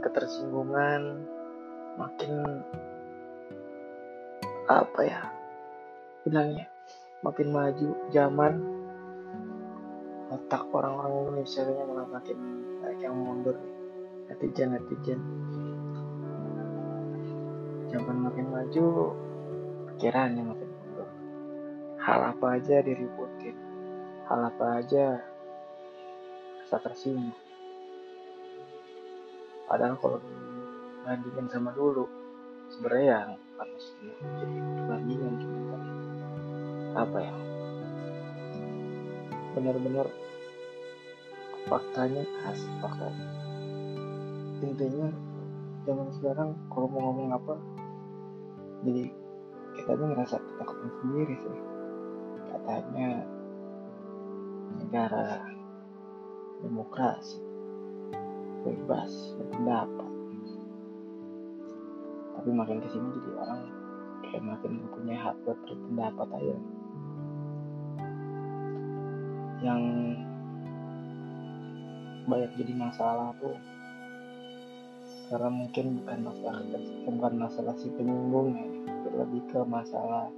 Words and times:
ketersinggungan 0.00 1.26
makin 1.98 2.32
apa 4.68 5.00
ya 5.02 5.20
bilangnya 6.22 6.66
makin 7.24 7.48
maju 7.50 7.88
zaman 8.12 8.52
otak 10.28 10.62
orang-orang 10.70 11.24
Indonesia 11.24 11.64
nya 11.64 11.84
malah 11.88 12.06
makin 12.06 12.38
banyak 12.84 13.00
yang 13.00 13.16
mundur 13.16 13.56
netizen 14.28 14.76
netizen 14.76 15.20
zaman 17.88 18.16
makin 18.20 18.46
maju 18.52 19.16
pikirannya 19.96 20.44
makin 20.44 20.68
mundur. 20.68 21.08
Hal 21.96 22.20
apa 22.36 22.60
aja 22.60 22.84
diributin 22.84 23.56
hal 24.28 24.52
apa 24.52 24.84
aja 24.84 25.24
rasa 26.60 26.76
tersinggung 26.84 27.32
padahal 29.68 29.94
kalau 30.00 30.18
dibandingin 30.24 31.46
sama 31.52 31.70
dulu 31.76 32.08
sebenarnya 32.72 33.06
yang 33.12 33.30
harus 33.60 33.84
jadi 34.00 34.58
perbandingan 34.80 35.32
cuma 35.40 35.60
kan. 35.68 35.82
Apa 36.96 37.18
ya? 37.20 37.34
Benar-benar 39.52 40.06
faktanya 41.68 42.24
khas 42.40 42.64
faktanya 42.80 43.26
intinya 44.58 45.12
zaman 45.84 46.08
sekarang 46.16 46.50
kalau 46.72 46.88
mau 46.90 47.12
ngomong 47.12 47.30
apa 47.30 47.54
jadi 48.82 49.12
kita 49.78 49.90
tuh 49.94 50.06
ngerasa 50.10 50.36
ketakutan 50.42 50.90
sendiri 51.02 51.34
sih. 51.38 51.58
Katanya 52.48 53.08
negara 54.80 55.46
demokrasi 56.64 57.47
bebas 58.68 59.32
berpendapat 59.40 60.08
tapi 62.38 62.54
makin 62.54 62.78
ke 62.78 62.88
sini 62.94 63.10
jadi 63.18 63.30
orang 63.34 63.60
kayak 64.22 64.44
makin 64.46 64.72
mempunyai 64.78 65.18
hak 65.18 65.34
buat 65.42 65.58
berpendapat 65.66 66.28
aja. 66.38 66.56
Yang 69.58 69.82
banyak 72.30 72.52
jadi 72.62 72.72
masalah 72.78 73.34
tuh 73.42 73.58
karena 75.28 75.50
mungkin 75.52 76.00
bukan 76.00 76.18
masalah 76.24 76.60
bukan 77.04 77.34
masalah 77.36 77.74
si 77.76 77.92
penyinggung 77.92 78.56
ya 78.56 78.68
lebih 79.12 79.44
ke 79.52 79.60
masalah 79.68 80.32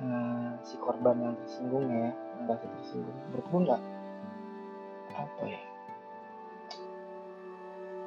uh, 0.00 0.50
si 0.64 0.80
korban 0.80 1.16
yang 1.20 1.34
tersinggung 1.44 1.84
ya 1.90 2.14
merasa 2.46 2.70
tersinggung. 2.78 3.18
Nggak 3.34 3.82
apa 5.16 5.42
ya 5.44 5.75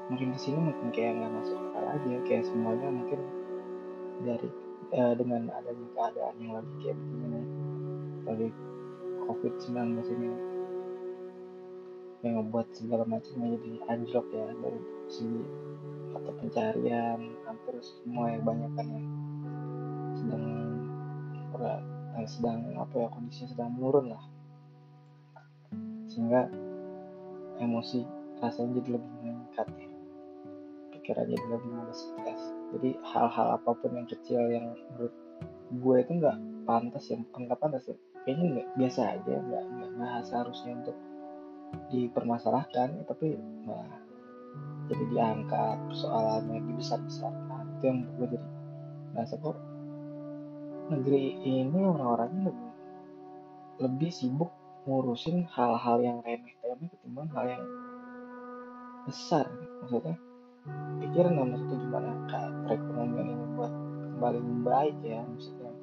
makin 0.10 0.34
ke 0.34 0.40
sini 0.42 0.58
makin 0.58 0.88
kayak 0.90 1.14
nggak 1.22 1.34
masuk 1.38 1.58
akal 1.58 1.86
aja 1.86 2.10
kayak 2.26 2.44
semuanya 2.46 2.88
mungkin 2.90 3.20
dari 4.26 4.50
uh, 4.98 5.14
dengan 5.16 5.42
adanya 5.54 5.88
keadaan 5.96 6.36
yang 6.42 6.54
lagi 6.58 6.74
kayak 6.82 6.98
begini 6.98 7.42
lagi 8.26 8.48
covid 9.30 9.54
19 9.62 10.14
ini 10.18 10.30
yang 12.20 12.34
ngebuat 12.42 12.68
segala 12.76 13.08
macamnya 13.08 13.56
jadi 13.56 13.72
anjlok 13.88 14.28
ya 14.36 14.48
dari 14.60 14.82
si 15.08 15.26
atau 16.12 16.32
pencarian 16.42 17.20
hampir 17.48 17.80
semua 17.80 18.34
yang 18.34 18.44
banyak 18.44 18.72
kan 18.76 18.88
ya 18.92 19.02
sedang 20.20 20.46
eh, 22.20 22.28
sedang 22.28 22.60
apa 22.76 22.96
ya 23.00 23.08
kondisinya 23.12 23.50
sedang 23.56 23.70
menurun 23.76 24.06
lah. 24.12 24.24
Sehingga 26.10 26.52
emosi 27.60 28.04
rasanya 28.40 28.80
jadi 28.80 28.90
lebih 28.98 29.12
meningkat. 29.24 29.68
ya 29.76 29.89
pikiran 31.10 31.26
jadi 31.26 31.46
lebih 31.50 31.70
mudah 31.74 31.98
stres 31.98 32.42
jadi 32.70 32.90
hal-hal 33.02 33.48
apa 33.58 33.72
pun 33.74 33.92
yang 33.98 34.06
kecil 34.06 34.46
yang 34.46 34.78
menurut 34.94 35.14
gue 35.70 35.96
itu 36.02 36.12
nggak 36.18 36.38
pantas 36.70 37.06
ya. 37.10 37.18
Nggak 37.18 37.60
pantas 37.62 37.84
ya. 37.90 37.96
Kayaknya 38.26 38.46
nggak 38.54 38.68
biasa 38.78 39.02
aja. 39.18 39.34
Nggak 39.42 39.64
nggak 39.98 40.22
seharusnya 40.26 40.72
untuk 40.78 40.98
dipermasalahkan 41.94 43.06
tapi 43.06 43.38
nah, 43.66 43.90
jadi 44.90 45.04
diangkat 45.14 45.78
persoalannya 45.90 46.60
dibesar-besarkan. 46.70 47.64
Itu 47.78 47.84
yang 47.90 48.00
gue 48.18 48.28
jadi 48.38 48.48
merasa 49.14 49.36
kok 49.42 49.58
negeri 50.90 51.38
ini 51.46 51.80
orang-orangnya 51.86 52.50
lebih 52.50 52.70
lebih 53.80 54.12
sibuk 54.14 54.52
ngurusin 54.90 55.46
hal-hal 55.46 56.02
yang 56.02 56.18
remeh-temeh 56.26 56.90
ketimbang 56.90 57.30
hal 57.30 57.46
yang 57.46 57.64
besar 59.06 59.46
maksudnya 59.86 60.18
pikiran 61.00 61.32
nggak 61.36 61.48
maksudnya 61.54 61.78
gimana? 61.80 62.12
Kayak 62.28 62.52
perekonomian 62.66 63.28
ini 63.32 63.46
buat 63.56 63.74
kembali 64.16 64.40
membaik 64.40 64.98
ya 65.04 65.22
maksudnya. 65.26 65.74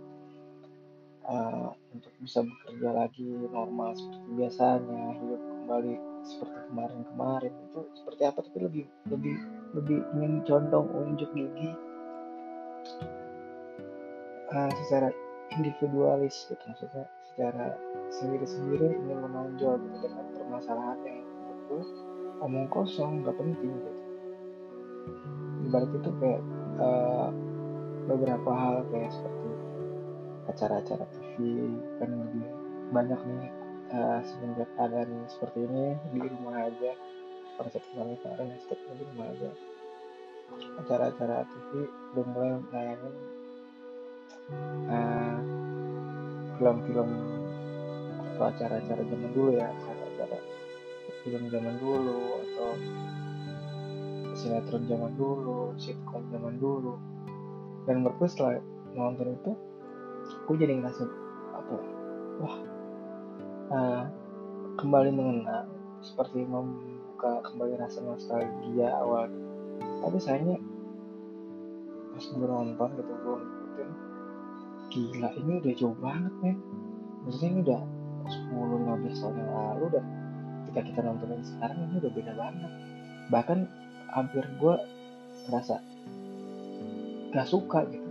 Uh, 1.26 1.74
untuk 1.90 2.14
bisa 2.22 2.38
bekerja 2.46 2.94
lagi 2.94 3.26
normal 3.50 3.98
seperti 3.98 4.28
biasanya 4.38 5.02
hidup 5.18 5.42
kembali 5.42 5.94
seperti 6.22 6.58
kemarin-kemarin 6.70 7.50
itu 7.50 7.80
seperti 7.98 8.22
apa? 8.22 8.38
Tapi 8.46 8.58
lebih 8.62 8.84
lebih 9.10 9.36
lebih 9.74 9.98
ingin 10.14 10.46
condong 10.46 10.86
unjuk 10.94 11.30
gigi 11.34 11.70
uh, 14.54 14.70
secara 14.86 15.10
individualis 15.54 16.46
gitu 16.46 16.62
maksudnya 16.66 17.04
secara 17.34 17.66
sendiri-sendiri 18.10 18.88
ingin 19.02 19.18
menonjol 19.22 19.78
gitu 19.82 19.96
dengan 20.06 20.26
permasalahan 20.34 20.98
yang 21.04 21.18
itu 21.66 21.78
omong 22.42 22.68
kosong 22.70 23.22
nggak 23.24 23.36
penting 23.36 23.72
gitu 23.82 24.05
ibarat 25.66 25.90
itu 25.90 26.10
kayak 26.22 26.42
uh, 26.78 27.30
beberapa 28.06 28.50
hal 28.54 28.86
kayak 28.92 29.10
seperti 29.10 29.50
acara-acara 30.46 31.04
TV 31.10 31.36
kan 31.98 32.10
lebih 32.10 32.46
banyak 32.94 33.20
nih 33.26 33.50
uh, 33.90 34.20
semenjak 34.22 34.70
keadaan 34.78 35.26
seperti 35.26 35.66
ini 35.66 35.84
di 36.14 36.20
rumah 36.22 36.70
aja. 36.70 36.92
Konsep 37.56 37.80
kemarin 37.90 38.20
kemarin 38.20 38.52
hashtag 38.52 38.78
di 38.84 39.04
rumah 39.14 39.26
aja. 39.32 39.50
Acara-acara 40.84 41.36
TV 41.50 41.70
udah 42.14 42.24
mulai 42.30 42.50
nayangin 42.70 43.14
uh, 44.86 45.38
film-film 46.56 47.10
atau 48.36 48.44
acara-acara 48.52 49.02
zaman 49.02 49.30
dulu 49.32 49.50
ya 49.56 49.66
acara-acara 49.72 50.38
film 51.24 51.42
zaman 51.50 51.74
dulu 51.82 52.38
atau 52.44 52.70
sinetron 54.46 54.86
zaman 54.86 55.12
dulu 55.18 55.74
sitcom 55.74 56.22
zaman 56.30 56.54
dulu. 56.62 56.94
Dan 57.82 58.06
menurutku 58.06 58.30
setelah 58.30 58.62
nonton 58.94 59.34
itu 59.34 59.52
aku 60.46 60.54
jadi 60.54 60.78
ngerasa 60.78 61.02
apa 61.58 61.72
ya, 61.74 61.86
wah 62.38 62.56
uh, 63.74 64.02
kembali 64.78 65.10
mengenang 65.10 65.66
seperti 65.98 66.46
membuka 66.46 67.42
kembali 67.42 67.74
rasa 67.74 68.06
nostalgia 68.06 68.94
awal. 69.02 69.26
Tapi 70.06 70.18
sayangnya 70.22 70.62
pas 72.14 72.24
gue 72.32 72.48
nonton 72.48 72.88
gitu 72.96 73.12
gue 73.12 73.36
ngikutin 73.36 73.88
gila 74.88 75.28
ini 75.36 75.52
udah 75.60 75.74
jauh 75.76 75.96
banget 76.00 76.32
nih 76.40 76.56
maksudnya 77.28 77.48
ini 77.52 77.60
udah 77.60 77.80
10-15 78.56 79.20
tahun 79.20 79.36
yang 79.36 79.52
lalu 79.52 79.86
dan 79.92 80.04
ketika 80.64 80.80
kita 80.80 81.00
nontonin 81.04 81.44
sekarang 81.44 81.78
ini 81.88 81.94
udah 82.02 82.12
beda 82.12 82.32
banget. 82.34 82.72
Bahkan 83.30 83.58
hampir 84.16 84.48
gue 84.56 84.74
ngerasa 85.46 85.76
gak 87.36 87.48
suka 87.52 87.84
gitu. 87.92 88.08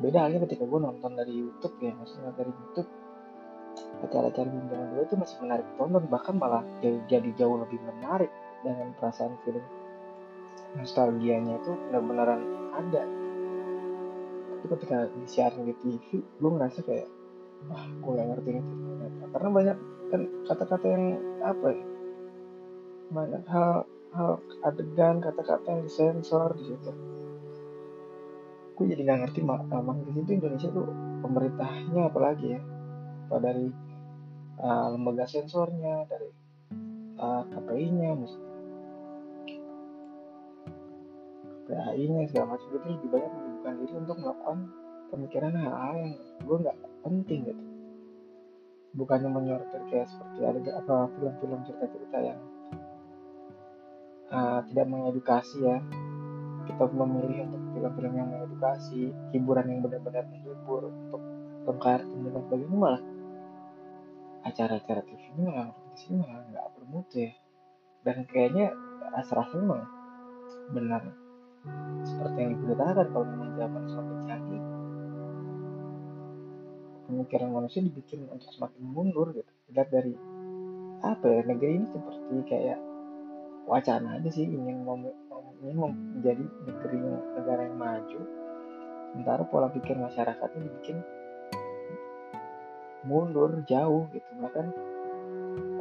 Beda 0.00 0.24
halnya 0.24 0.40
ketika 0.48 0.64
gue 0.64 0.80
nonton 0.80 1.12
dari 1.12 1.36
YouTube 1.36 1.76
ya 1.84 1.92
maksudnya 1.92 2.32
dari 2.32 2.48
YouTube 2.48 2.88
acara-acara 4.08 4.48
zaman 4.48 4.88
dulu 4.94 5.02
itu 5.04 5.16
masih 5.18 5.36
menarik 5.44 5.66
tonton 5.76 6.04
bahkan 6.08 6.34
malah 6.38 6.62
jadi, 6.80 6.98
jadi 7.10 7.30
jauh 7.36 7.60
lebih 7.60 7.78
menarik 7.82 8.30
dengan 8.64 8.94
perasaan 8.96 9.36
film 9.44 9.62
nostalgianya 10.80 11.60
itu 11.60 11.72
benar-benaran 11.90 12.40
ada. 12.72 13.02
Tapi 14.58 14.66
ketika 14.74 14.96
disiarin 15.12 15.68
di 15.68 15.74
TV 15.76 16.24
gue 16.24 16.50
ngerasa 16.50 16.80
kayak 16.88 17.08
wah 17.68 17.84
gue 17.84 18.12
gak 18.16 18.28
ngerti 18.32 18.50
itu 18.56 18.74
karena 19.34 19.48
banyak 19.50 19.76
kan 20.08 20.22
kata-kata 20.48 20.86
yang 20.88 21.04
apa 21.44 21.68
ya 21.74 21.84
banyak 23.08 23.44
hal 23.48 23.84
adegan 24.64 25.20
kata-kata 25.20 25.66
yang 25.68 25.82
disensor 25.84 26.56
di 26.56 26.64
situ. 26.72 26.90
Gue 28.74 28.84
jadi 28.88 29.02
nggak 29.04 29.20
ngerti 29.28 29.40
mak. 29.42 29.68
Makin 29.68 30.14
itu 30.14 30.32
Indonesia 30.38 30.70
tuh 30.70 30.86
pemerintahnya 31.22 32.02
apalagi 32.08 32.46
ya? 32.56 32.60
Apa 33.28 33.36
dari 33.42 33.68
uh, 34.62 34.86
lembaga 34.94 35.28
sensornya 35.28 36.08
dari 36.08 36.30
uh, 37.20 37.42
KPI-nya 37.52 38.10
KPI-nya 41.68 42.20
segala 42.32 42.56
macam. 42.56 42.66
Itu 42.72 42.88
lebih 42.88 43.08
banyak 43.12 43.30
menyibukkan 43.34 43.74
diri 43.82 43.94
untuk 43.98 44.16
melakukan 44.22 44.58
pemikiran 45.08 45.52
hal-hal 45.56 45.94
yang 46.00 46.12
gue 46.44 46.56
nggak 46.64 46.78
penting 47.04 47.40
gitu. 47.50 47.64
Bukannya 48.96 49.28
menyortir 49.30 49.82
kayak 49.92 50.08
seperti 50.08 50.40
ada 50.48 50.80
apa 50.80 50.96
film-film 51.12 51.60
cerita-cerita 51.68 52.18
yang 52.24 52.40
uh, 54.32 54.60
tidak 54.68 54.86
mengedukasi 54.88 55.64
ya. 55.64 55.78
Kita 56.68 56.84
memilih 56.92 57.48
untuk 57.48 57.62
film-film 57.72 58.12
yang 58.12 58.28
mengedukasi 58.28 59.12
hiburan 59.32 59.66
yang 59.72 59.80
benar-benar 59.80 60.28
menghibur 60.28 60.92
untuk 60.92 61.22
tongkar 61.64 62.04
dan 62.04 62.18
sebagainya. 62.28 62.76
Malah 62.76 63.02
acara-acara 64.44 65.02
TV 65.04 65.22
malah 65.40 65.72
sini 65.96 66.20
malah 66.20 66.44
nggak 66.52 66.66
bermutu 66.76 67.24
ya. 67.24 67.32
Dan 68.04 68.24
kayaknya 68.28 68.72
rasa-rasanya 69.16 69.64
memang 69.64 69.82
benar. 70.76 71.02
Seperti 72.06 72.36
yang 72.40 72.52
diberitakan 72.56 73.06
kalau 73.12 73.26
memang 73.26 73.50
zaman 73.58 73.82
semakin 73.90 74.18
canggih 74.24 74.62
pemikiran 77.08 77.48
manusia 77.50 77.80
dibikin 77.80 78.28
untuk 78.28 78.52
semakin 78.52 78.82
mundur 78.84 79.32
gitu. 79.32 79.48
Dilihat 79.72 79.88
dari 79.88 80.14
apa 81.00 81.24
ya 81.24 81.40
negeri 81.48 81.72
ini 81.80 81.86
seperti 81.88 82.34
kayak 82.46 82.78
wacana 83.68 84.16
aja 84.16 84.30
sih 84.32 84.48
ingin 84.48 84.80
mem, 84.82 85.12
ingin 85.60 85.76
menjadi 86.16 86.44
negeri 86.64 86.98
negara 87.36 87.68
yang 87.68 87.76
maju. 87.76 88.20
Sementara 89.12 89.42
pola 89.44 89.68
pikir 89.68 89.96
masyarakatnya 89.96 90.60
dibikin 90.64 90.96
mundur 93.04 93.60
jauh 93.68 94.08
gitu. 94.16 94.30
Bahkan 94.40 94.66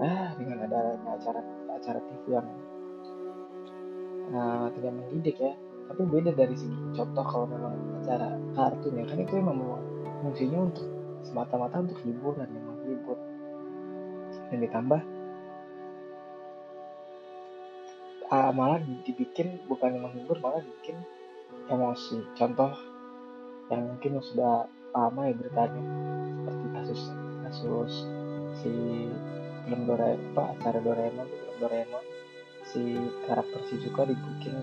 ah 0.03 0.29
dengan 0.35 0.67
ada 0.67 0.99
acara 1.07 1.41
acara 1.71 1.99
TV 2.03 2.23
yang 2.35 2.47
uh, 4.35 4.67
tidak 4.75 4.91
mendidik 4.91 5.39
ya. 5.39 5.55
Tapi 5.87 6.03
beda 6.03 6.35
dari 6.35 6.55
segi 6.59 6.75
contoh 6.91 7.23
kalau 7.23 7.47
memang 7.47 8.03
acara 8.03 8.35
kartun 8.51 8.99
ya. 8.99 9.03
Kan 9.07 9.23
itu 9.23 9.39
memang 9.39 9.79
fungsinya 10.19 10.67
untuk 10.67 10.85
semata-mata 11.23 11.79
untuk 11.83 11.99
hiburan 12.03 12.47
yang 12.51 12.65
menghibur 12.67 13.17
dan 14.47 14.59
ditambah 14.63 15.01
uh, 18.31 18.51
malah 18.51 18.79
dibikin 19.03 19.59
bukan 19.67 19.99
menghibur 20.03 20.37
malah 20.43 20.61
dibikin 20.63 20.99
emosi. 21.71 22.23
Contoh 22.35 22.71
yang 23.67 23.83
mungkin 23.95 24.19
sudah 24.23 24.67
lama 24.95 25.27
ya 25.27 25.33
beritanya 25.35 25.83
seperti 26.39 26.65
kasus 26.71 27.01
kasus 27.43 27.93
si 28.63 28.71
film 29.67 29.81
Doraemon 29.83 30.31
apa 30.35 30.43
acara 30.55 30.79
Doraemon 30.79 31.27
Doraemon. 31.59 32.03
Si 32.67 32.83
karakter 33.23 33.63
Shizuka 33.71 34.03
dibikin 34.03 34.55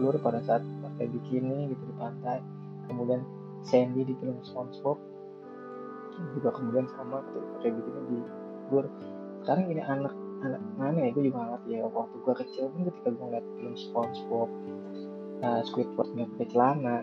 blur 0.00 0.16
pada 0.20 0.40
saat 0.44 0.64
pakai 0.64 1.12
bikini 1.12 1.72
gitu 1.72 1.84
di 1.84 1.94
pantai. 2.00 2.40
Kemudian 2.88 3.20
Sandy 3.64 4.04
di 4.04 4.16
film 4.16 4.40
SpongeBob 4.40 4.96
juga 6.34 6.50
kemudian 6.50 6.88
sama 6.98 7.22
pakai 7.22 7.70
begini 7.70 8.00
di 8.10 8.18
gue 8.68 8.82
sekarang 9.44 9.70
ini 9.70 9.82
anak 9.86 10.14
mana 10.78 10.98
ya 11.02 11.10
gue 11.10 11.24
juga 11.28 11.56
ngerti 11.56 11.68
ya. 11.78 11.86
Waktu 11.90 12.16
gue 12.22 12.34
kecil 12.46 12.64
pun 12.70 12.80
ketika 12.86 13.08
gue 13.10 13.24
ngeliat 13.26 13.46
film 13.58 13.74
SpongeBob 13.74 14.50
uh, 15.42 15.60
Squidward 15.66 16.10
nggak 16.14 16.28
pakai 16.34 16.48
celana 16.50 16.96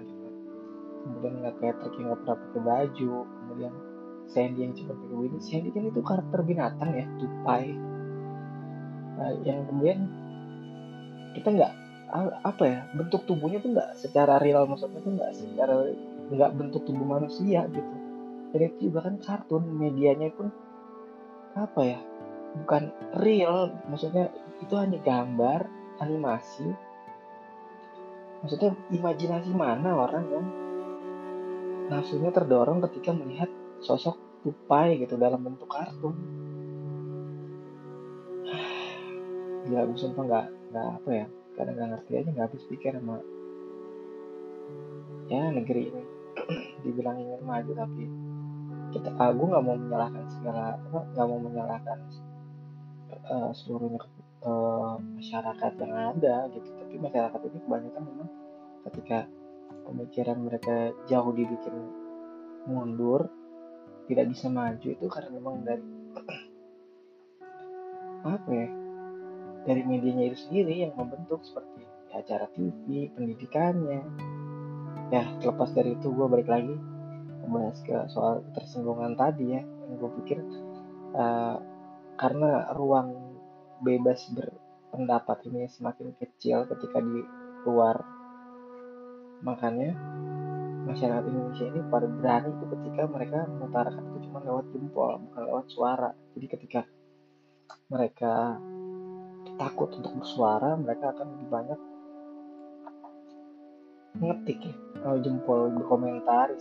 kemudian 1.06 1.34
ngeliat 1.38 1.58
Patrick 1.62 1.94
yang 2.02 2.06
nggak 2.10 2.20
pernah 2.26 2.38
pakai 2.42 2.62
baju 2.66 3.14
kemudian 3.30 3.74
Sandy 4.26 4.60
yang 4.66 4.74
cuma 4.74 4.94
pakai 4.98 5.16
begini 5.22 5.38
Sandy 5.38 5.70
kan 5.70 5.84
itu 5.86 6.02
karakter 6.02 6.40
binatang 6.42 6.92
ya 6.98 7.06
tupai. 7.22 7.66
Uh, 9.16 9.34
yang 9.48 9.64
kemudian 9.70 10.00
kita 11.38 11.50
nggak 11.52 11.74
apa 12.48 12.64
ya 12.64 12.80
bentuk 12.96 13.28
tubuhnya 13.28 13.60
tuh 13.60 13.76
nggak 13.76 14.00
secara 14.00 14.40
real 14.40 14.64
maksudnya 14.72 15.04
tuh 15.04 15.14
nggak 15.20 15.32
secara 15.36 15.92
nggak 16.32 16.52
bentuk 16.56 16.82
tubuh 16.88 17.06
manusia 17.06 17.68
gitu. 17.70 17.96
Dan 18.56 18.60
itu 18.72 18.88
juga 18.88 19.12
kan 19.12 19.16
kartun 19.20 19.68
medianya 19.68 20.32
pun 20.32 20.48
apa 21.56 21.82
ya 21.84 22.00
bukan 22.64 22.92
real 23.20 23.76
maksudnya 23.92 24.32
itu 24.64 24.74
hanya 24.80 25.00
gambar 25.04 25.68
animasi. 26.00 26.68
Maksudnya 28.44 28.78
imajinasi 28.94 29.52
mana 29.52 29.90
orang 29.96 30.26
yang 30.30 30.46
nafsunya 31.90 32.30
terdorong 32.32 32.82
ketika 32.90 33.12
melihat 33.14 33.50
sosok 33.82 34.18
tupai 34.46 35.02
gitu 35.02 35.18
dalam 35.20 35.44
bentuk 35.44 35.68
kartun. 35.68 36.16
Ya 39.66 39.82
gue 39.82 39.98
sumpah 39.98 40.30
nggak 40.30 40.48
nggak 40.70 40.88
apa 41.02 41.10
ya 41.10 41.26
karena 41.58 41.72
nggak 41.74 41.90
ngerti 41.90 42.12
aja 42.22 42.30
nggak 42.38 42.48
habis 42.54 42.64
pikir 42.70 42.94
sama 42.94 43.18
ya 45.26 45.50
negeri 45.50 45.90
ini. 45.90 46.04
Dibilang 46.86 47.18
ingin 47.18 47.42
maju 47.42 47.72
tapi 47.74 48.06
kita 48.94 49.10
uh, 49.18 49.34
gue 49.34 49.48
nggak 49.50 49.66
mau 49.66 49.74
menyalahkan 49.74 50.26
segala 50.38 50.78
nggak 50.86 51.26
mau 51.26 51.40
menyalahkan 51.42 51.98
uh, 53.12 53.52
seluruhnya 53.54 54.02
ke 54.02 54.10
uh, 54.46 54.96
masyarakat 55.18 55.74
yang 55.82 55.94
ada 56.16 56.36
gitu. 56.54 56.70
Tapi 56.78 56.94
masyarakat 57.02 57.40
ini 57.52 57.60
kebanyakan 57.66 58.04
memang 58.06 58.30
ketika 58.90 59.20
pemikiran 59.86 60.38
mereka 60.42 60.94
jauh 61.10 61.34
dibikin 61.34 61.76
mundur 62.66 63.30
tidak 64.06 64.26
bisa 64.30 64.50
maju 64.50 64.88
itu 64.90 65.06
karena 65.10 65.30
memang 65.34 65.56
dari 65.66 65.86
apa 68.36 68.50
ya 68.50 68.68
dari 69.66 69.82
medianya 69.82 70.30
itu 70.30 70.38
sendiri 70.46 70.86
yang 70.86 70.94
membentuk 70.94 71.42
seperti 71.42 71.82
ya, 71.82 71.90
acara 72.22 72.46
TV 72.54 73.10
pendidikannya. 73.18 74.02
Ya 75.14 75.22
terlepas 75.42 75.74
dari 75.74 75.94
itu 75.94 76.10
gue 76.10 76.26
balik 76.26 76.50
lagi 76.50 76.74
membahas 77.46 77.78
ke 77.86 77.94
soal 78.10 78.42
tersinggungan 78.58 79.14
tadi 79.14 79.54
ya 79.54 79.62
yang 79.62 79.96
gue 80.02 80.12
pikir 80.22 80.42
uh, 81.14 81.62
karena 82.16 82.72
ruang 82.76 83.36
bebas 83.84 84.32
berpendapat 84.32 85.44
ini 85.52 85.68
semakin 85.68 86.16
kecil 86.16 86.64
ketika 86.72 87.04
di 87.04 87.22
luar. 87.68 88.00
Makanya 89.44 89.92
masyarakat 90.88 91.24
Indonesia 91.28 91.66
ini 91.68 91.82
pada 91.92 92.08
berani 92.08 92.50
itu 92.56 92.66
ketika 92.72 93.04
mereka 93.10 93.40
mengutarakan 93.50 94.04
itu 94.16 94.20
cuma 94.30 94.40
lewat 94.46 94.66
jempol 94.72 95.12
bukan 95.30 95.44
lewat 95.44 95.66
suara. 95.68 96.10
Jadi 96.38 96.48
ketika 96.48 96.82
mereka 97.92 98.58
takut 99.56 99.90
untuk 99.96 100.14
bersuara 100.20 100.76
mereka 100.76 101.14
akan 101.16 101.28
lebih 101.36 101.48
banyak 101.52 101.80
ngetik 104.16 104.60
ya. 104.64 104.76
Kalau 105.04 105.18
jempol 105.22 105.60
berkomentar 105.76 106.56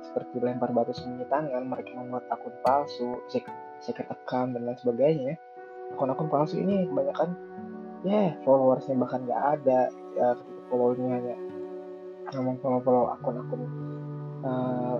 seperti 0.00 0.38
lempar 0.40 0.70
batu 0.70 0.94
sembunyi 0.94 1.26
tangan 1.28 1.64
mereka 1.66 1.92
membuat 1.98 2.24
akun 2.30 2.54
palsu 2.62 3.20
second 3.82 4.08
account 4.08 4.54
dan 4.54 4.64
lain 4.64 4.78
sebagainya 4.78 5.34
akun-akun 5.92 6.30
palsu 6.32 6.62
ini 6.62 6.88
kebanyakan 6.88 7.36
ya 8.02 8.10
yeah, 8.10 8.28
followersnya 8.46 8.96
bahkan 8.98 9.26
nggak 9.28 9.42
ada 9.60 9.92
ya 10.16 10.26
ketika 10.38 10.62
followernya 10.70 11.08
hanya 11.18 11.36
ngomong 12.32 12.56
follow 12.64 12.80
follow 12.80 13.04
akun-akun 13.12 13.60
uh, 14.42 14.96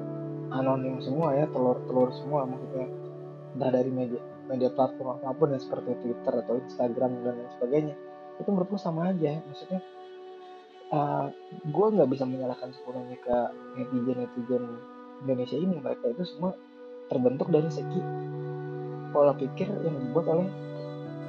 anonim 0.53 1.01
semua 1.01 1.33
ya 1.35 1.49
telur-telur 1.49 2.13
semua 2.13 2.45
maksudnya. 2.45 2.87
Entah 3.53 3.71
dari 3.73 3.91
media 3.93 4.21
media 4.49 4.71
platform 4.73 5.21
apa 5.23 5.33
pun 5.33 5.53
ya 5.53 5.61
seperti 5.61 5.97
Twitter 6.05 6.35
atau 6.45 6.55
Instagram 6.61 7.11
dan 7.25 7.35
lain 7.41 7.51
sebagainya. 7.57 7.95
Itu 8.41 8.49
menurutku 8.53 8.77
sama 8.81 9.13
aja 9.13 9.41
maksudnya 9.45 9.81
uh, 10.93 11.27
gue 11.69 11.87
nggak 11.97 12.11
bisa 12.11 12.25
menyalahkan 12.29 12.73
sepenuhnya 12.73 13.17
ke 13.21 13.37
netizen 13.81 14.17
netizen 14.25 14.65
Indonesia 15.25 15.59
ini. 15.59 15.77
Mereka 15.81 16.05
itu 16.17 16.25
semua 16.29 16.57
terbentuk 17.09 17.49
dari 17.53 17.69
segi 17.69 18.01
pola 19.13 19.37
pikir 19.37 19.69
yang 19.69 19.97
dibuat 20.09 20.27
oleh 20.27 20.49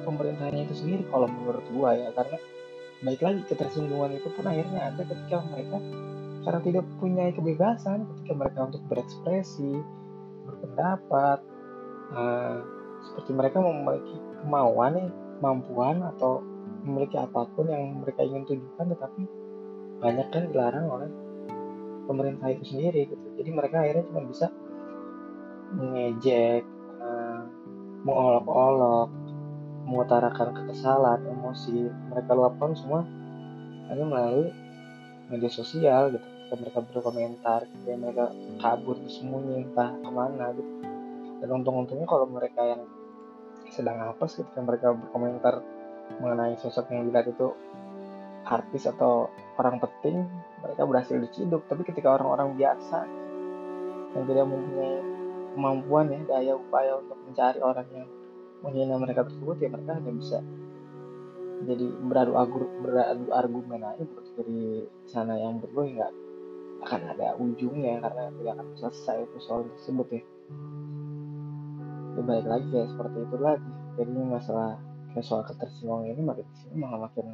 pemerintahnya 0.02 0.66
itu 0.66 0.74
sendiri 0.80 1.04
kalau 1.12 1.28
menurut 1.28 1.64
gue 1.68 1.90
ya. 1.94 2.08
Karena 2.16 2.38
baik 3.04 3.20
lagi 3.20 3.40
ketersinggungan 3.46 4.16
itu 4.16 4.28
pun 4.32 4.44
akhirnya 4.48 4.80
ada 4.88 5.02
ketika 5.04 5.44
mereka 5.52 5.76
karena 6.44 6.60
tidak 6.60 6.84
punya 7.00 7.24
kebebasan 7.32 8.04
ketika 8.04 8.32
mereka 8.36 8.58
untuk 8.68 8.82
berekspresi 8.88 9.72
berpendapat 10.44 11.38
uh, 12.12 12.60
seperti 13.00 13.30
mereka 13.32 13.64
memiliki 13.64 14.16
kemauan 14.44 14.92
nih 14.96 15.08
kemampuan 15.40 15.96
atau 16.16 16.44
memiliki 16.84 17.16
apa 17.16 17.48
pun 17.56 17.68
yang 17.68 18.04
mereka 18.04 18.20
ingin 18.24 18.44
tunjukkan 18.44 18.86
tetapi 18.92 19.22
banyak 20.04 20.26
kan 20.28 20.42
dilarang 20.52 20.86
oleh 20.88 21.10
pemerintah 22.04 22.52
itu 22.52 22.64
sendiri 22.76 23.08
gitu. 23.08 23.26
Jadi 23.40 23.50
mereka 23.50 23.80
akhirnya 23.80 24.04
cuma 24.12 24.20
bisa 24.28 24.52
mengejek 25.74 26.62
mengolok-olok 28.04 29.08
mengutarakan 29.84 30.48
kekesalan 30.56 31.20
emosi. 31.28 31.88
Mereka 32.12 32.30
luapkan 32.32 32.72
semua 32.76 33.04
hanya 33.92 34.04
melalui 34.04 34.48
media 35.28 35.50
sosial 35.52 36.12
gitu. 36.12 36.24
Ketika 36.24 36.60
mereka 36.60 36.80
berkomentar 36.84 37.60
ketika 37.66 37.96
mereka 37.96 38.26
kabur 38.60 39.00
sembunyi 39.08 39.64
entah 39.64 39.90
ke 39.96 40.10
mana 40.12 40.52
gitu. 40.52 40.72
Dan 41.40 41.48
untung-untungnya 41.60 42.04
kalau 42.08 42.28
mereka 42.28 42.62
yang 42.64 42.82
sedang 43.72 43.98
apa 44.00 44.28
ketika 44.28 44.60
mereka 44.60 44.92
berkomentar 44.92 45.64
mengenai 46.20 46.54
sosok 46.60 46.92
yang 46.92 47.08
dilihat 47.08 47.32
itu 47.32 47.56
artis 48.44 48.84
atau 48.84 49.32
orang 49.56 49.80
penting 49.80 50.28
mereka 50.60 50.84
berhasil 50.84 51.16
diciduk. 51.16 51.64
Tapi 51.68 51.82
ketika 51.88 52.20
orang-orang 52.20 52.56
biasa 52.60 52.98
yang 54.14 54.24
tidak 54.28 54.46
mempunyai 54.46 55.13
kemampuan 55.54 56.10
ya 56.10 56.20
daya 56.26 56.52
upaya 56.58 56.98
untuk 56.98 57.18
mencari 57.24 57.58
orang 57.62 57.86
yang 57.94 58.08
menghina 58.60 58.94
mereka 58.98 59.22
tersebut 59.24 59.56
ya 59.62 59.68
mereka 59.70 59.96
hanya 59.96 60.12
bisa 60.12 60.38
jadi 61.64 61.86
beradu 62.02 62.32
argu, 62.34 62.66
beradu 62.82 63.30
argumen 63.30 63.80
aja 63.86 64.02
menurut 64.02 64.28
dari 64.36 64.84
sana 65.06 65.38
yang 65.38 65.56
menurut 65.58 65.72
gue 65.72 65.84
nggak 65.96 66.12
akan 66.84 67.00
ada 67.16 67.38
ujungnya 67.40 68.02
karena 68.02 68.28
tidak 68.34 68.52
akan 68.60 68.66
selesai 68.76 69.18
persoalan 69.32 69.68
tersebut 69.78 70.06
ya. 70.10 70.22
Ya 72.14 72.22
baik 72.22 72.46
lagi 72.46 72.68
ya 72.74 72.84
seperti 72.90 73.18
itu 73.24 73.36
lagi. 73.40 73.72
Jadi 73.94 74.10
masalah 74.26 74.76
kayak 75.14 75.24
soal 75.24 75.42
ketersinggungan 75.46 76.10
ini 76.10 76.22
makin 76.26 76.46
sini 76.58 76.74
malah 76.74 77.06
makin 77.06 77.26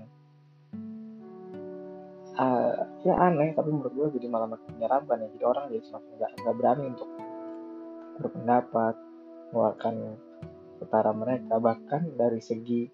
uh, 2.36 2.72
ya 3.02 3.14
aneh 3.16 3.56
tapi 3.56 3.72
menurut 3.72 3.92
gue 3.96 4.20
jadi 4.20 4.26
malah 4.28 4.46
makin 4.46 4.68
menyeramkan 4.78 5.16
ya. 5.26 5.28
Jadi 5.34 5.44
orang 5.48 5.64
jadi 5.72 5.84
semakin 5.88 6.10
nggak 6.20 6.54
berani 6.54 6.84
untuk 6.94 7.08
berpendapat 8.20 8.94
mengeluarkan 9.50 9.94
utara 10.78 11.10
mereka. 11.16 11.56
Bahkan 11.56 12.14
dari 12.14 12.40
segi 12.44 12.86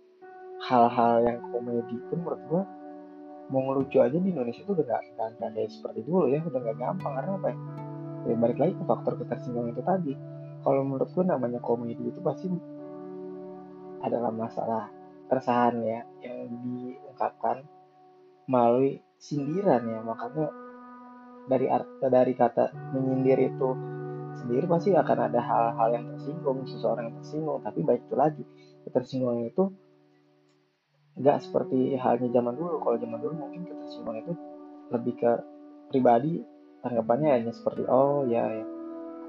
hal-hal 0.66 1.26
yang 1.26 1.38
komedi 1.52 1.96
pun 2.08 2.18
menurut 2.24 2.42
gue 2.48 2.62
mau 3.46 3.60
ngelucu 3.62 4.02
aja 4.02 4.16
di 4.16 4.32
Indonesia 4.32 4.62
itu 4.64 4.72
udah 4.74 4.86
gak, 4.86 5.02
gak, 5.38 5.68
seperti 5.70 6.00
dulu 6.06 6.30
ya. 6.30 6.40
Udah 6.42 6.60
gak 6.62 6.78
gampang 6.78 7.12
karena 7.14 7.32
apa 7.36 7.48
ya, 7.52 7.58
ya 8.32 8.34
balik 8.38 8.58
lagi 8.58 8.72
ke 8.74 8.84
faktor 8.86 9.12
ketersinggungan 9.20 9.74
itu 9.74 9.82
tadi. 9.82 10.12
Kalau 10.66 10.82
menurut 10.82 11.08
gue 11.14 11.24
namanya 11.26 11.60
komedi 11.62 12.02
itu 12.10 12.18
pasti 12.22 12.50
adalah 14.02 14.30
masalah 14.34 14.90
keresahan 15.26 15.82
ya 15.82 16.00
yang 16.22 16.50
diungkapkan 16.50 17.62
melalui 18.50 19.02
sindiran 19.18 19.82
ya. 19.86 20.00
Makanya 20.02 20.46
dari 21.46 21.66
dari 22.10 22.32
kata 22.34 22.74
menyindir 22.94 23.38
itu 23.38 23.68
sendiri 24.46 24.66
pasti 24.70 24.94
akan 24.94 25.18
ada 25.26 25.40
hal-hal 25.42 25.88
yang 25.90 26.04
tersinggung 26.14 26.62
seseorang 26.64 27.10
yang 27.10 27.16
tersinggung 27.18 27.58
tapi 27.66 27.82
baik 27.82 28.06
itu 28.06 28.14
lagi 28.14 28.44
ketersinggungan 28.86 29.50
itu 29.50 29.64
nggak 31.18 31.38
seperti 31.42 31.98
halnya 31.98 32.28
zaman 32.30 32.54
dulu 32.54 32.78
kalau 32.78 32.96
zaman 33.00 33.18
dulu 33.18 33.34
mungkin 33.34 33.66
ketersinggungan 33.66 34.22
itu 34.22 34.32
lebih 34.94 35.14
ke 35.18 35.32
pribadi 35.90 36.44
tanggapannya 36.86 37.28
hanya 37.42 37.52
seperti 37.52 37.82
oh 37.90 38.22
ya, 38.30 38.46
ya. 38.46 38.66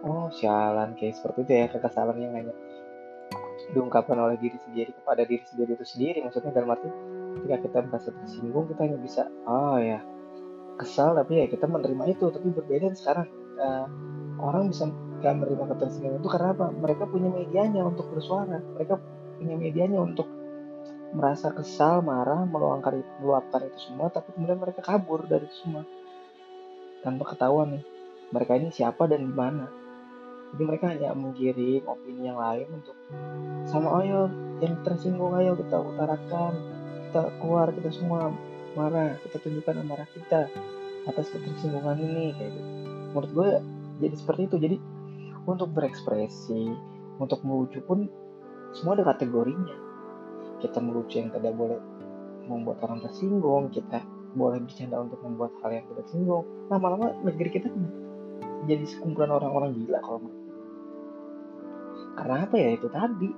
oh 0.05 0.29
sialan 0.29 0.93
kayak 0.93 1.17
seperti 1.17 1.47
itu 1.47 1.51
ya 1.57 1.65
kekesalan 1.73 2.17
yang 2.21 2.33
hanya 2.37 2.53
diungkapkan 3.73 4.15
oleh 4.15 4.37
diri 4.37 4.55
sendiri 4.61 4.93
kepada 4.93 5.25
diri 5.25 5.43
sendiri 5.47 5.73
itu 5.73 5.85
sendiri 5.87 6.19
maksudnya 6.21 6.53
dalam 6.53 6.77
arti 6.77 6.87
ketika 7.41 7.57
kita 7.65 7.77
merasa 7.89 8.09
tersinggung 8.13 8.65
kita 8.69 8.81
hanya 8.85 8.99
bisa 9.01 9.23
oh 9.49 9.81
ya 9.81 9.99
kesal 10.77 11.17
tapi 11.17 11.41
ya 11.41 11.45
kita 11.49 11.65
menerima 11.65 12.03
itu 12.13 12.29
tapi 12.29 12.47
berbeda 12.53 12.93
sekarang 12.93 13.25
uh, 13.57 13.89
orang 14.37 14.69
bisa 14.69 14.85
gak 15.17 15.33
menerima 15.33 15.63
ketersinggungan 15.73 16.19
itu 16.21 16.29
karena 16.29 16.49
apa 16.53 16.67
mereka 16.69 17.03
punya 17.09 17.29
medianya 17.33 17.81
untuk 17.81 18.05
bersuara 18.13 18.61
mereka 18.77 19.01
punya 19.37 19.55
medianya 19.57 19.99
untuk 20.01 20.27
merasa 21.07 21.55
kesal, 21.55 22.03
marah, 22.03 22.43
meluangkan 22.43 22.99
meluapkan 23.23 23.63
itu 23.63 23.79
semua, 23.89 24.11
tapi 24.11 24.35
kemudian 24.35 24.59
mereka 24.59 24.83
kabur 24.83 25.23
dari 25.23 25.47
itu 25.47 25.63
semua 25.63 25.87
tanpa 26.99 27.31
ketahuan 27.31 27.79
nih 27.79 27.83
mereka 28.33 28.59
ini 28.59 28.69
siapa 28.73 29.07
dan 29.07 29.23
di 29.23 29.31
mana. 29.31 29.71
Jadi 30.51 30.63
mereka 30.63 30.91
hanya 30.91 31.11
menggiring 31.15 31.83
opini 31.87 32.27
yang 32.27 32.39
lain 32.39 32.67
untuk 32.71 32.95
sama 33.67 34.03
ayo 34.03 34.31
yang 34.63 34.79
tersinggung 34.83 35.35
ayo 35.39 35.55
kita 35.55 35.75
utarakan, 35.79 36.53
kita 37.07 37.21
keluar 37.39 37.67
kita 37.71 37.91
semua 37.91 38.31
marah, 38.75 39.15
kita 39.23 39.39
tunjukkan 39.43 39.75
amarah 39.83 40.07
kita 40.11 40.47
atas 41.07 41.31
ketersinggungan 41.31 41.99
ini 41.99 42.35
kayak 42.35 42.51
gitu. 42.51 42.69
Menurut 43.15 43.31
gue 43.31 43.49
jadi 44.03 44.15
seperti 44.15 44.41
itu. 44.47 44.57
Jadi 44.59 44.75
untuk 45.47 45.71
berekspresi, 45.71 46.75
untuk 47.17 47.39
melucu 47.47 47.79
pun 47.81 48.11
semua 48.75 48.99
ada 48.99 49.15
kategorinya. 49.15 49.75
Kita 50.59 50.83
melucu 50.83 51.23
yang 51.23 51.31
tidak 51.31 51.55
boleh 51.55 51.79
membuat 52.47 52.79
orang 52.83 53.03
tersinggung 53.03 53.67
kita 53.71 53.99
boleh 54.35 54.61
bercanda 54.63 55.01
untuk 55.01 55.19
membuat 55.23 55.55
hal 55.63 55.71
yang 55.71 55.85
tidak 55.87 56.05
tersinggung. 56.07 56.45
Lama-lama 56.67 57.15
negeri 57.23 57.49
kita 57.49 57.67
jadi 58.67 58.83
sekumpulan 58.85 59.31
orang-orang 59.31 59.73
gila 59.73 59.99
kalau 60.03 60.19
menurut 60.21 60.47
karena 62.17 62.49
apa 62.49 62.55
ya? 62.57 62.69
Itu 62.73 62.89
tadi. 62.89 63.29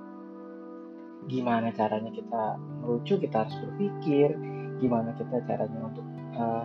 Gimana 1.28 1.68
caranya 1.76 2.08
kita 2.08 2.56
melucu 2.80 3.20
kita 3.20 3.44
harus 3.44 3.56
berpikir. 3.60 4.32
Gimana 4.80 5.12
kita 5.20 5.44
caranya 5.44 5.78
untuk 5.84 6.06
uh, 6.40 6.64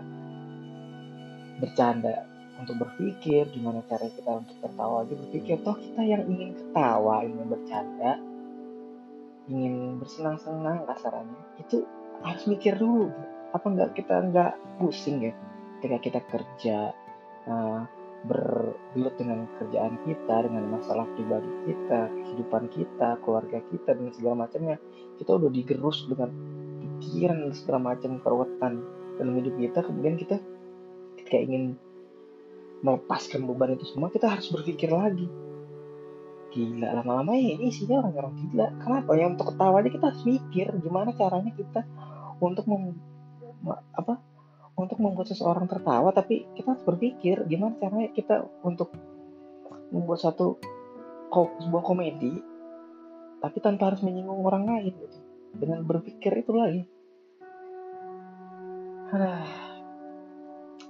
bercanda 1.59 2.23
untuk 2.55 2.75
berpikir 2.79 3.51
gimana 3.51 3.83
cara 3.85 4.07
kita 4.07 4.31
untuk 4.31 4.57
tertawa 4.63 5.03
aja 5.03 5.13
berpikir 5.13 5.59
toh 5.61 5.75
kita 5.75 6.01
yang 6.07 6.23
ingin 6.31 6.55
ketawa 6.55 7.25
ingin 7.27 7.45
bercanda 7.51 8.11
ingin 9.51 10.01
bersenang-senang 10.01 10.87
kasarannya 10.87 11.41
itu 11.61 11.83
harus 12.23 12.43
mikir 12.47 12.79
dulu 12.79 13.11
apa 13.51 13.65
enggak 13.67 13.91
kita 13.93 14.15
enggak 14.19 14.51
pusing 14.79 15.31
ya 15.31 15.33
ketika 15.79 15.97
kita 16.01 16.19
kerja 16.31 16.77
uh, 17.45 17.85
bergelut 18.25 19.15
dengan 19.21 19.45
kerjaan 19.61 20.01
kita 20.01 20.35
dengan 20.49 20.65
masalah 20.73 21.05
pribadi 21.13 21.51
kita 21.69 22.09
kehidupan 22.09 22.63
kita 22.73 23.09
keluarga 23.21 23.61
kita 23.69 23.93
dan 23.93 24.09
segala 24.17 24.49
macamnya 24.49 24.81
kita 25.21 25.37
udah 25.37 25.51
digerus 25.53 26.09
dengan 26.09 26.33
pikiran 26.97 27.53
segala 27.53 27.93
macam 27.93 28.17
keruwetan 28.17 28.81
dalam 29.21 29.33
hidup 29.37 29.55
kita 29.61 29.79
kemudian 29.85 30.15
kita 30.17 30.41
ketika 31.21 31.37
ingin 31.37 31.77
melepaskan 32.83 33.47
beban 33.47 33.75
itu 33.75 33.85
semua 33.91 34.11
kita 34.11 34.27
harus 34.27 34.47
berpikir 34.51 34.91
lagi. 34.91 35.27
Gila 36.55 36.95
lama-lama 37.03 37.35
ya 37.35 37.59
ini 37.59 37.71
isinya 37.71 38.03
orang-orang 38.03 38.33
gila. 38.47 38.67
Kenapa? 38.79 39.11
Ya 39.15 39.25
untuk 39.27 39.51
ketawa 39.53 39.75
aja 39.83 39.89
kita 39.91 40.05
harus 40.11 40.23
mikir 40.23 40.67
gimana 40.79 41.11
caranya 41.15 41.51
kita 41.51 41.81
untuk 42.39 42.65
mem, 42.67 42.95
apa? 43.95 44.19
Untuk 44.75 44.99
membuat 44.99 45.31
seseorang 45.31 45.71
tertawa 45.71 46.11
tapi 46.11 46.47
kita 46.55 46.75
harus 46.75 46.83
berpikir 46.83 47.47
gimana 47.47 47.79
caranya 47.79 48.11
kita 48.11 48.43
untuk 48.63 48.91
membuat 49.91 50.19
satu 50.19 50.59
sebuah 51.35 51.83
komedi 51.83 52.39
tapi 53.43 53.57
tanpa 53.59 53.91
harus 53.91 54.03
menyinggung 54.03 54.43
orang 54.43 54.67
lain 54.67 54.95
gitu. 54.95 55.19
Dengan 55.55 55.87
berpikir 55.87 56.35
itu 56.35 56.51
lagi 56.51 56.83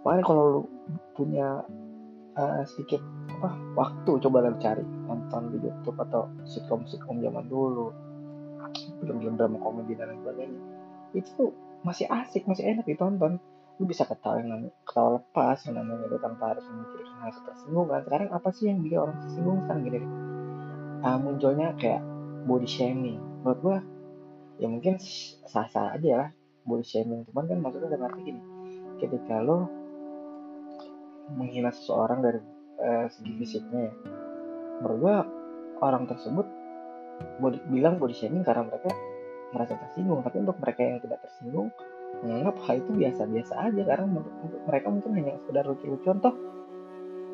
Makanya 0.06 0.24
kalau 0.24 0.44
lu 0.46 0.62
punya 1.18 1.66
uh, 2.38 2.62
sedikit 2.70 3.02
apa 3.42 3.58
waktu 3.74 4.12
coba 4.22 4.46
lo 4.46 4.56
cari 4.62 4.86
nonton 5.10 5.50
di 5.50 5.58
YouTube 5.66 5.98
atau 5.98 6.30
sitcom-sitcom 6.46 7.20
zaman 7.26 7.50
dulu 7.50 7.90
film-film 9.02 9.36
drama 9.36 9.58
komedi 9.60 9.98
dan 9.98 10.14
lain 10.14 10.22
sebagainya 10.22 10.62
itu 11.18 11.44
masih 11.82 12.06
asik 12.12 12.46
masih 12.46 12.70
enak 12.70 12.86
ditonton. 12.86 13.42
Lu 13.76 13.84
bisa 13.84 14.08
ketawa 14.08 14.40
yang 14.40 14.72
ketawa 14.88 15.20
lepas 15.20 15.68
yang 15.68 15.76
namanya 15.82 16.08
lu 16.08 16.16
tanpa 16.22 16.56
harus 16.56 16.64
memikirkan 16.70 17.16
hal 17.20 17.32
ketersinggungan. 17.36 18.02
Sekarang 18.08 18.30
apa 18.32 18.50
sih 18.56 18.64
yang 18.72 18.80
bikin 18.80 19.00
orang 19.04 19.18
tersinggung? 19.20 19.58
Sekarang 19.68 19.82
gini 19.84 20.00
uh, 21.04 21.18
munculnya 21.20 21.68
kayak 21.76 22.02
body 22.46 22.70
shaming. 22.70 23.20
Menurut 23.44 23.60
gua 23.60 23.78
ya 24.62 24.68
mungkin 24.72 24.96
sah-sah 25.50 25.98
aja 25.98 26.12
lah 26.14 26.30
body 26.64 26.86
shaming. 26.86 27.28
Cuman 27.32 27.52
kan 27.52 27.58
maksudnya 27.60 27.90
dalam 27.96 28.08
arti 28.12 28.22
gini 28.32 28.42
ketika 28.96 29.44
lo 29.44 29.68
menghina 31.34 31.74
seseorang 31.74 32.22
dari 32.22 32.40
uh, 32.82 33.08
segi 33.10 33.32
fisiknya 33.42 33.90
ya. 33.90 33.94
Menurut 34.82 34.98
gue 35.02 35.16
orang 35.82 36.04
tersebut 36.06 36.48
body, 37.42 37.60
bilang 37.72 37.98
body 37.98 38.16
shaming 38.16 38.44
karena 38.46 38.68
mereka 38.68 38.92
merasa 39.56 39.74
tersinggung. 39.80 40.22
Tapi 40.22 40.38
untuk 40.44 40.58
mereka 40.62 40.82
yang 40.84 41.00
tidak 41.02 41.20
tersinggung 41.26 41.70
menganggap 42.24 42.56
hal 42.68 42.76
itu 42.80 42.92
biasa-biasa 42.94 43.54
aja. 43.72 43.82
Karena 43.82 44.06
menurut 44.06 44.34
mereka 44.68 44.88
mungkin 44.92 45.12
hanya 45.18 45.34
sekedar 45.42 45.64
lucu-lucuan 45.66 46.18
toh 46.22 46.36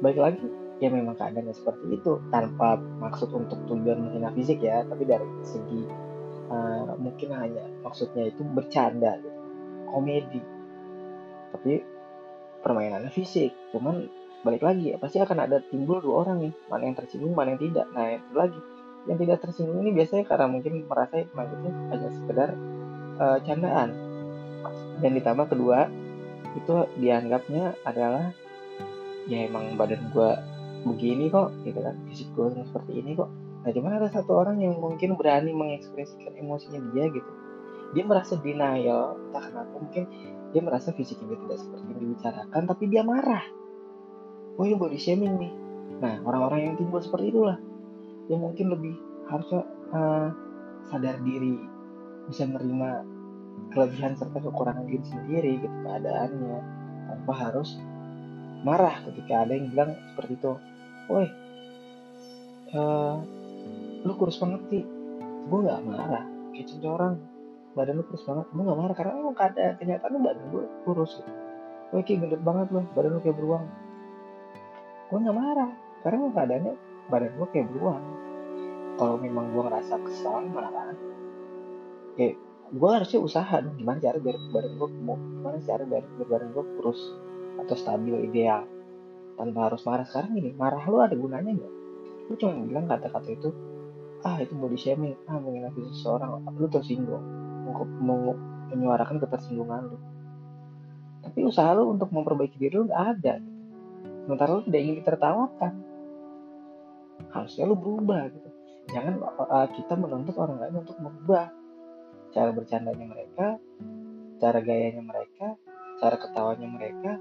baik 0.01 0.17
lagi 0.17 0.47
ya 0.81 0.89
memang 0.89 1.13
keadaannya 1.17 1.53
seperti 1.53 1.85
itu. 1.93 2.11
Tanpa 2.31 2.77
maksud 2.77 3.29
untuk 3.35 3.59
tujuan 3.67 3.99
menghina 4.07 4.29
fisik 4.33 4.63
ya. 4.63 4.85
Tapi 4.85 5.03
dari 5.05 5.27
segi 5.43 5.81
uh, 6.49 6.93
mungkin 6.97 7.29
hanya 7.35 7.65
maksudnya 7.83 8.29
itu 8.29 8.41
bercanda 8.45 9.17
gitu. 9.19 9.39
Komedi. 9.91 10.41
Tapi 11.51 11.73
permainannya 12.61 13.11
fisik. 13.11 13.51
Cuman 13.73 14.07
balik 14.41 14.65
lagi 14.65 14.93
ya 14.93 14.97
pasti 14.97 15.21
akan 15.21 15.45
ada 15.45 15.61
timbul 15.61 16.01
dua 16.01 16.25
orang 16.25 16.49
nih. 16.49 16.53
Mana 16.69 16.83
yang 16.89 16.97
tersinggung 16.97 17.33
mana 17.33 17.57
yang 17.57 17.61
tidak. 17.61 17.87
Nah 17.93 18.05
itu 18.15 18.33
lagi. 18.33 18.59
Yang 19.09 19.17
tidak 19.25 19.37
tersinggung 19.41 19.77
ini 19.81 19.91
biasanya 19.97 20.23
karena 20.29 20.45
mungkin 20.45 20.73
merasa 20.85 21.15
itu 21.21 21.33
hanya 21.35 22.09
sekedar 22.13 22.49
uh, 23.17 23.37
candaan. 23.41 23.89
Dan 25.01 25.11
ditambah 25.17 25.49
kedua 25.49 25.89
itu 26.53 26.73
dianggapnya 27.01 27.73
adalah 27.87 28.29
ya 29.25 29.47
emang 29.47 29.77
badan 29.77 30.01
gue 30.13 30.31
begini 30.85 31.29
kok 31.29 31.53
gitu 31.65 31.81
kan. 31.81 31.97
Fisik 32.09 32.29
gue 32.37 32.53
seperti 32.61 33.01
ini 33.01 33.17
kok. 33.17 33.29
Nah 33.61 33.69
cuman 33.69 34.01
ada 34.01 34.09
satu 34.09 34.41
orang 34.41 34.57
yang 34.61 34.77
mungkin 34.77 35.13
berani 35.13 35.53
mengekspresikan 35.53 36.33
emosinya 36.33 36.81
dia 36.93 37.09
gitu. 37.09 37.31
Dia 37.91 38.03
merasa 38.07 38.39
denial 38.39 39.19
entah 39.29 39.43
kenapa 39.43 39.73
mungkin 39.75 40.03
dia 40.51 40.61
merasa 40.63 40.91
fisiknya 40.91 41.35
tidak 41.47 41.57
seperti 41.59 41.87
yang 41.91 41.99
dibicarakan 41.99 42.63
tapi 42.67 42.83
dia 42.91 43.01
marah. 43.03 43.43
Oh 44.59 44.63
ini 44.67 44.75
body 44.75 44.99
shaming 44.99 45.39
nih. 45.39 45.53
Nah 46.03 46.13
orang-orang 46.27 46.71
yang 46.71 46.75
timbul 46.75 46.99
seperti 46.99 47.31
itulah. 47.31 47.57
Yang 48.27 48.41
mungkin 48.43 48.65
lebih 48.71 48.95
harusnya 49.31 49.63
uh, 49.95 50.27
sadar 50.91 51.17
diri. 51.23 51.55
Bisa 52.27 52.47
menerima 52.47 52.89
kelebihan 53.71 54.15
serta 54.19 54.39
kekurangan 54.43 54.85
diri 54.87 55.03
sendiri 55.07 55.51
gitu 55.63 55.75
keadaannya. 55.87 56.57
Tanpa 57.07 57.33
harus 57.35 57.79
marah 58.61 59.01
ketika 59.07 59.47
ada 59.47 59.55
yang 59.55 59.71
bilang 59.71 59.95
seperti 60.13 60.35
itu. 60.35 60.53
Woi 61.07 61.27
uh, 62.75 63.15
lu 64.01 64.13
kurus 64.17 64.39
banget 64.41 64.61
sih 64.71 64.83
gue 65.47 65.59
nggak 65.59 65.83
marah. 65.85 66.25
Kayak 66.51 66.85
orang 66.85 67.13
badan 67.71 67.99
lu 67.99 68.03
kurus 68.07 68.23
banget. 68.27 68.45
Gue 68.51 68.63
nggak 68.67 68.79
marah 68.79 68.95
karena 68.95 69.11
emang 69.15 69.35
keadaan 69.35 69.73
kenyataan 69.79 70.19
badan 70.19 70.45
gue 70.51 70.63
kurus. 70.83 71.11
Woi 71.91 72.03
kayak 72.03 72.19
gendut 72.27 72.41
banget 72.43 72.67
lu 72.71 72.79
badan 72.95 73.11
lu 73.15 73.19
kayak 73.23 73.37
beruang. 73.39 73.65
Gue 75.07 75.17
nggak 75.19 75.37
marah 75.37 75.71
karena 76.03 76.15
emang 76.19 76.33
keadaannya 76.35 76.73
badan 77.07 77.31
gue 77.35 77.47
kayak 77.51 77.67
beruang. 77.71 78.03
Kalau 78.99 79.15
memang 79.17 79.45
gue 79.55 79.61
ngerasa 79.63 79.93
kesal 80.03 80.43
marah. 80.51 80.95
Kayak 82.19 82.35
gue 82.71 82.89
harusnya 82.91 83.19
usaha 83.19 83.55
dong 83.59 83.75
gimana 83.75 83.99
cara 83.99 84.17
biar 84.19 84.37
badan 84.51 84.73
gue 84.79 84.87
gemuk 84.95 85.19
gimana 85.19 85.57
cara 85.59 85.83
biar, 85.83 86.03
badan 86.27 86.49
gue 86.55 86.65
kurus 86.79 86.99
atau 87.63 87.75
stabil 87.75 88.15
ideal. 88.27 88.67
Tanpa 89.39 89.71
harus 89.71 89.81
marah. 89.87 90.03
Sekarang 90.03 90.35
gini 90.35 90.51
marah 90.59 90.83
lu 90.91 90.99
ada 90.99 91.15
gunanya 91.15 91.55
nggak? 91.55 91.73
Lu 92.27 92.33
cuma 92.35 92.51
bilang 92.67 92.85
kata-kata 92.91 93.31
itu 93.31 93.49
ah 94.27 94.37
itu 94.43 94.53
body 94.59 94.75
shaming. 94.75 95.15
Ah 95.23 95.39
menghina 95.39 95.71
seseorang. 95.71 96.43
Lu 96.59 96.67
tersinggung 96.67 97.50
menyuarakan 98.71 99.17
ketersinggungan 99.19 99.91
lu 99.91 99.97
tapi 101.21 101.45
usaha 101.45 101.71
lu 101.75 101.93
untuk 101.95 102.09
memperbaiki 102.09 102.57
diri 102.57 102.75
lu 102.75 102.89
gak 102.89 103.19
ada 103.19 103.35
sementara 104.25 104.59
lu 104.59 104.63
tidak 104.67 104.81
ingin 104.81 104.95
ditertawakan 105.01 105.73
harusnya 107.31 107.63
lu 107.65 107.75
berubah 107.77 108.29
gitu 108.31 108.49
jangan 108.91 109.13
uh, 109.23 109.67
kita 109.71 109.93
menuntut 109.95 110.35
orang 110.35 110.57
lain 110.59 110.83
untuk 110.83 110.97
berubah 110.99 111.53
cara 112.31 112.49
bercandanya 112.55 113.05
mereka, 113.05 113.59
cara 114.39 114.59
gayanya 114.63 115.03
mereka, 115.03 115.59
cara 115.99 116.15
ketawanya 116.15 116.67
mereka. 116.67 117.19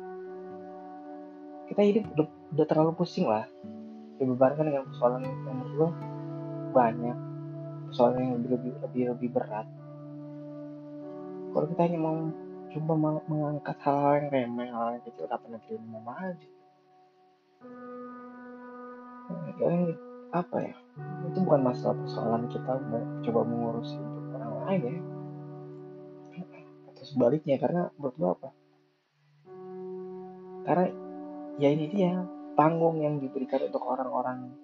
Kita 1.66 1.82
hidup 1.82 2.04
udah, 2.14 2.26
udah 2.54 2.66
terlalu 2.66 2.92
pusing 2.98 3.26
lah. 3.26 3.46
Dibebankan 4.18 4.66
dengan 4.66 4.86
persoalan 4.90 5.22
yang 5.22 5.38
menurut 5.46 5.70
gue 5.74 5.90
banyak, 6.70 7.18
persoalan 7.90 8.18
yang 8.18 8.32
lebih 8.38 8.50
lebih 8.54 8.72
lebih, 8.86 9.02
lebih 9.14 9.28
berat. 9.34 9.66
Kalau 11.50 11.66
kita 11.66 11.82
hanya 11.86 11.98
mau 11.98 12.18
coba 12.70 12.92
mengangkat 13.26 13.76
hal-hal 13.82 14.12
yang 14.14 14.28
remeh, 14.30 14.68
hal 14.70 14.88
yang 14.94 15.04
kecil, 15.04 15.26
kapan 15.26 15.58
nanti 15.58 15.74
mau 15.82 16.02
maju? 16.02 16.48
Nah, 19.30 19.78
apa 20.30 20.56
ya? 20.62 20.74
Itu 21.26 21.38
bukan 21.42 21.60
masalah 21.66 21.98
persoalan 21.98 22.46
kita 22.46 22.72
coba 23.26 23.40
mengurus 23.42 23.98
aja 24.70 24.90
atau 26.94 27.04
sebaliknya 27.04 27.58
karena 27.58 27.90
menurut 27.98 28.38
apa 28.38 28.48
karena 30.62 30.86
ya 31.58 31.68
ini 31.74 31.86
dia 31.90 32.22
panggung 32.54 33.02
yang 33.02 33.18
diberikan 33.18 33.66
untuk 33.66 33.82
orang-orang 33.82 34.54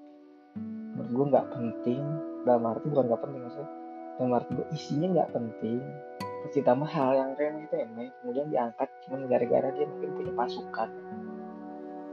menurut 0.95 1.11
gue 1.11 1.27
nggak 1.35 1.49
penting 1.51 2.03
dalam 2.47 2.71
arti 2.71 2.87
bukan 2.87 3.05
nggak 3.11 3.23
penting 3.27 3.41
maksudnya 3.43 3.71
dalam 4.17 4.33
arti 4.39 4.51
gue 4.55 4.67
isinya 4.73 5.09
nggak 5.19 5.31
penting 5.35 5.81
terus 6.43 6.55
ditambah 6.63 6.89
hal 6.89 7.11
yang 7.17 7.31
remeh 7.35 7.67
emang 7.73 8.11
kemudian 8.21 8.47
diangkat 8.53 8.89
cuma 9.07 9.23
gara-gara 9.27 9.69
dia 9.73 9.87
mungkin 9.89 10.11
punya 10.15 10.33
pasukan. 10.37 10.89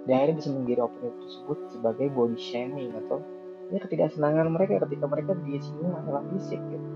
Dan 0.03 0.13
akhirnya 0.20 0.36
bisa 0.36 0.50
menjadi 0.51 0.82
opini 0.84 1.12
tersebut 1.15 1.58
sebagai 1.72 2.08
body 2.12 2.36
shaming 2.36 2.92
atau 3.08 3.24
ya 3.72 3.80
ketidaksenangan 3.80 4.51
mereka 4.51 4.84
ketika 4.84 5.06
mereka 5.08 5.32
disinggung 5.48 5.96
masalah 5.96 6.24
fisik 6.36 6.60
gitu. 6.60 6.88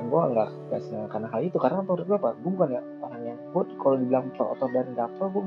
Gue 0.00 0.22
nggak 0.32 0.80
senang 0.80 1.06
karena 1.12 1.28
hal 1.28 1.42
itu 1.44 1.58
karena 1.60 1.84
menurut 1.84 2.04
gue 2.08 2.16
apa? 2.16 2.30
Gue 2.40 2.50
bukan 2.56 2.70
ya 2.72 2.82
orang 3.04 3.22
yang 3.28 3.38
gue 3.52 3.62
kalau 3.76 3.96
dibilang 4.00 4.26
pro 4.32 4.56
atau 4.56 4.66
dan 4.72 4.86
nggak 4.96 5.08
pro 5.20 5.26
gue 5.28 5.44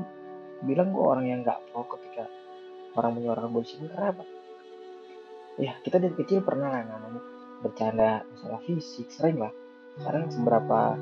bilang 0.64 0.94
gue 0.94 1.04
orang 1.04 1.26
yang 1.26 1.38
nggak 1.42 1.58
pro 1.68 1.82
ketika 1.98 2.30
orang 2.94 3.18
menyuarakan 3.18 3.50
body 3.50 3.66
shaming 3.66 3.90
karena 3.90 4.08
apa? 4.14 4.24
Ya 5.58 5.72
kita 5.82 5.98
dari 5.98 6.14
kecil 6.14 6.46
pernah 6.46 6.70
lah 6.70 6.82
namanya 6.86 7.22
bercanda 7.64 8.22
masalah 8.28 8.60
fisik 8.62 9.08
sering 9.10 9.40
lah 9.40 9.50
sekarang 10.00 10.30
seberapa 10.30 10.98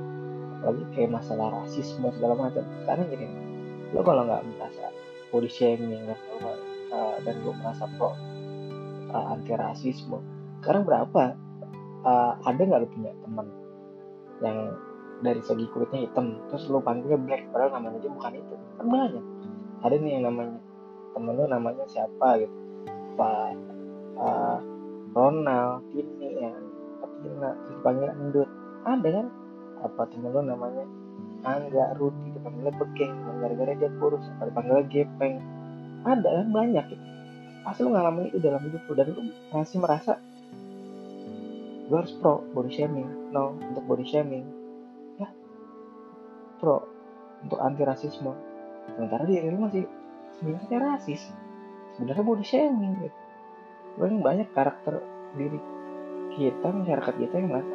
lagi 0.63 0.85
kayak 0.95 1.11
masalah 1.11 1.51
rasisme 1.63 2.07
segala 2.15 2.39
macam. 2.39 2.63
Sekarang 2.85 3.07
gini 3.11 3.27
lo 3.93 4.01
kalau 4.01 4.25
nggak 4.25 4.43
merasa 4.57 4.89
body 5.29 5.51
shaming 5.53 6.09
dan 6.09 6.17
uh, 6.93 7.17
dan 7.25 7.35
lo 7.45 7.53
merasa 7.61 7.85
pro 7.97 8.17
uh, 9.13 9.33
anti 9.37 9.53
rasisme 9.53 10.17
sekarang 10.65 10.89
berapa 10.89 11.37
uh, 12.07 12.33
ada 12.47 12.61
nggak 12.63 12.81
lu 12.87 12.89
punya 12.89 13.13
teman 13.21 13.47
yang 14.41 14.59
dari 15.23 15.43
segi 15.43 15.67
kulitnya 15.71 16.07
hitam 16.07 16.39
terus 16.51 16.67
lu 16.71 16.83
panggilnya 16.83 17.19
black 17.19 17.47
padahal 17.51 17.79
namanya 17.79 18.03
aja 18.03 18.11
bukan 18.11 18.33
itu? 18.39 18.55
Kan 18.79 18.87
banyak. 18.91 19.25
Ada 19.83 19.95
nih 19.99 20.13
yang 20.19 20.25
namanya 20.31 20.59
temen 21.15 21.33
lu 21.35 21.45
namanya 21.47 21.85
siapa 21.87 22.29
gitu. 22.43 22.57
Pak 23.15 23.55
uh, 24.19 24.59
Ronald 25.13 25.85
ini 25.95 26.27
ya 26.43 26.53
Tina 27.23 27.51
terus 27.55 27.79
panggil 27.87 28.11
endut 28.11 28.51
ada 28.83 29.09
kan? 29.09 29.27
Apa 29.83 30.03
temen 30.11 30.31
lu 30.31 30.43
namanya? 30.47 30.87
Angga 31.43 31.99
Rudi 31.99 32.35
dipanggilnya 32.39 32.75
Bekeng. 32.79 33.15
Gara-gara 33.43 33.73
dia 33.75 33.91
kurus 33.99 34.25
apa 34.39 34.51
dipanggilnya 34.51 34.85
Gepeng 34.91 35.35
ada 36.03 36.29
kan? 36.43 36.47
Banyak 36.51 36.85
gitu 36.91 37.13
pasti 37.63 37.87
lu 37.87 37.95
ngalamin 37.95 38.27
itu 38.31 38.39
dalam 38.43 38.63
hidup 38.67 38.83
lu 38.91 38.95
dan 38.99 39.07
lu 39.15 39.23
masih 39.55 39.79
merasa 39.79 40.19
gue 41.87 41.99
harus 41.99 42.15
pro 42.19 42.41
body 42.57 42.73
shaming. 42.73 43.09
No 43.35 43.53
untuk 43.59 43.85
body 43.85 44.07
shaming. 44.07 44.49
Ya. 45.21 45.29
Pro 46.57 46.89
untuk 47.45 47.59
anti 47.61 47.83
rasisme 47.85 48.33
sementara 48.97 49.29
dia 49.29 49.45
ini 49.45 49.59
masih 49.59 49.85
sebenarnya 50.41 50.79
rasis. 50.97 51.23
Sebenarnya 51.99 52.25
body 52.25 52.45
shaming 52.47 52.93
gitu. 53.03 53.19
Banyak 54.01 54.57
karakter 54.57 55.05
diri 55.37 55.61
kita 56.33 56.65
masyarakat 56.73 57.15
kita 57.19 57.35
yang 57.37 57.53
merasa 57.53 57.75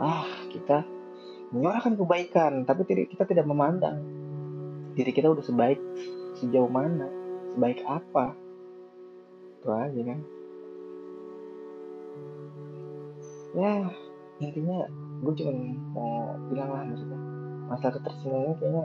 ah 0.00 0.28
kita 0.48 0.84
menyuarakan 1.52 1.94
kebaikan 2.00 2.52
tapi 2.64 2.88
kita 3.08 3.24
tidak 3.28 3.46
memandang. 3.48 4.00
Diri 4.92 5.12
kita 5.12 5.32
udah 5.32 5.44
sebaik 5.44 5.80
sejauh 6.40 6.68
mana 6.68 7.08
sebaik 7.56 7.80
apa. 7.84 8.36
Itu 9.60 9.68
aja 9.72 10.00
kan? 10.00 10.20
Ya 13.52 13.72
intinya 14.40 14.88
gue 15.22 15.32
cuma 15.38 15.52
mau 15.92 16.36
bilang 16.48 16.70
lah 16.72 16.82
maksudnya. 16.88 17.20
Masalah 17.68 17.94
ketersinggungan 18.00 18.56
kayaknya 18.60 18.84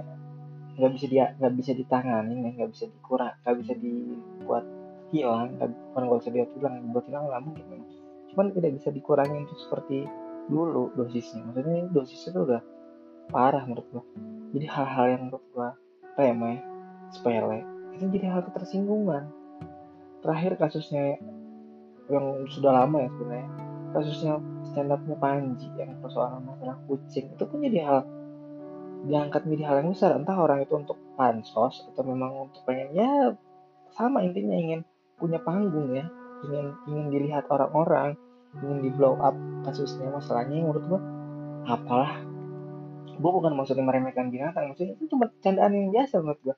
nggak 0.78 0.92
bisa 0.94 1.06
dia 1.10 1.26
nggak 1.42 1.54
bisa 1.58 1.72
ditangani 1.74 2.54
nggak 2.54 2.70
bisa 2.70 2.86
dikurang 2.86 3.34
nggak 3.42 3.58
bisa 3.66 3.74
dibuat 3.82 4.66
hilang 5.10 5.58
bukan 5.58 6.02
nggak 6.06 6.20
bisa 6.22 6.30
dia 6.30 6.46
hilang 6.54 6.76
buat 6.94 7.06
hilang 7.10 7.26
nggak 7.26 7.42
mungkin 7.42 7.82
cuman 8.30 8.46
tidak 8.54 8.72
bisa 8.78 8.90
dikurangi 8.94 9.38
untuk 9.42 9.58
seperti 9.58 10.06
dulu 10.48 10.96
dosisnya. 10.96 11.44
Maksudnya 11.44 11.92
dosisnya 11.92 12.32
itu 12.34 12.42
udah 12.48 12.62
parah 13.28 13.64
menurut 13.68 13.88
gue 13.92 14.04
jadi 14.56 14.68
hal-hal 14.72 15.06
yang 15.12 15.22
menurut 15.28 15.46
gue 15.52 15.70
remeh 16.16 16.58
sepele 17.12 17.60
itu 17.98 18.06
jadi 18.14 18.26
hal 18.30 18.42
ketersinggungan. 18.48 19.28
Terakhir 20.22 20.58
kasusnya 20.60 21.18
yang 22.08 22.46
sudah 22.48 22.72
lama 22.84 23.04
ya 23.04 23.10
sebenarnya 23.12 23.50
kasusnya 23.92 24.34
stand 24.70 24.92
upnya 24.92 25.16
Panji 25.18 25.68
yang 25.76 25.98
persoalan 26.00 26.44
masalah 26.44 26.78
kucing 26.88 27.32
itu 27.34 27.44
pun 27.48 27.64
jadi 27.64 27.80
hal 27.84 28.00
diangkat 29.08 29.44
menjadi 29.48 29.64
hal 29.68 29.76
yang 29.84 29.90
besar. 29.92 30.12
Entah 30.16 30.38
orang 30.38 30.64
itu 30.64 30.74
untuk 30.78 30.98
pansos 31.18 31.84
atau 31.94 32.04
memang 32.06 32.48
untuk 32.50 32.62
pengen 32.64 32.94
ya 32.96 33.34
sama 33.98 34.22
intinya 34.24 34.56
ingin 34.56 34.82
punya 35.18 35.42
panggung 35.42 35.90
ya 35.98 36.06
ingin 36.46 36.78
ingin 36.86 37.06
dilihat 37.10 37.50
orang-orang 37.50 38.14
ingin 38.64 38.80
di 38.84 38.90
blow 38.94 39.20
up 39.20 39.36
kasusnya 39.68 40.10
masalahnya 40.10 40.64
menurut 40.64 40.84
gua 40.88 41.02
apalah. 41.68 42.24
Gua 43.18 43.32
bukan 43.42 43.58
maksudnya 43.58 43.84
meremehkan 43.84 44.30
binatang 44.30 44.72
maksudnya 44.72 44.94
itu 44.98 45.10
cuma 45.10 45.30
candaan 45.42 45.74
yang 45.74 45.90
biasa 45.94 46.22
menurut 46.22 46.42
gua. 46.44 46.56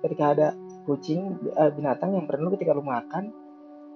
Ketika 0.00 0.24
ada 0.32 0.48
kucing 0.88 1.38
eh, 1.54 1.70
binatang 1.72 2.16
yang 2.16 2.24
perlu 2.24 2.52
ketika 2.56 2.72
lu 2.72 2.84
makan 2.84 3.32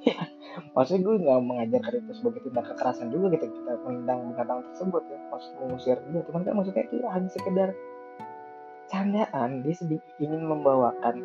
ya 0.05 0.21
maksudnya 0.77 1.01
gue 1.01 1.15
nggak 1.25 1.41
mengajarkan 1.49 1.93
itu 1.97 2.13
sebagai 2.13 2.41
tindak 2.45 2.65
kekerasan 2.69 3.09
juga 3.09 3.33
gitu 3.33 3.49
kita 3.49 3.73
menendang 3.89 4.19
binatang 4.37 4.61
tersebut 4.69 5.03
ya 5.09 5.19
maksud 5.33 5.53
mengusir 5.65 5.97
dia. 6.13 6.21
Cuman 6.29 6.41
kan 6.45 6.55
maksudnya 6.61 6.85
itu 6.85 6.97
hanya 7.09 7.29
sekedar 7.33 7.69
candaan. 8.93 9.51
Dia 9.65 9.75
sedikit 9.75 10.13
ingin 10.21 10.45
membawakan 10.45 11.17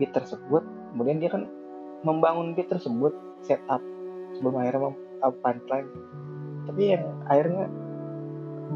beat 0.00 0.10
tersebut 0.10 0.62
kemudian 0.94 1.18
dia 1.22 1.30
kan 1.30 1.46
membangun 2.02 2.54
beat 2.54 2.70
tersebut 2.70 3.14
setup 3.42 3.82
sebelum 4.34 4.62
akhirnya 4.62 4.90
mem 5.20 5.34
punchline? 5.42 5.88
Tapi 6.64 6.82
yang 6.96 7.04
akhirnya 7.28 7.66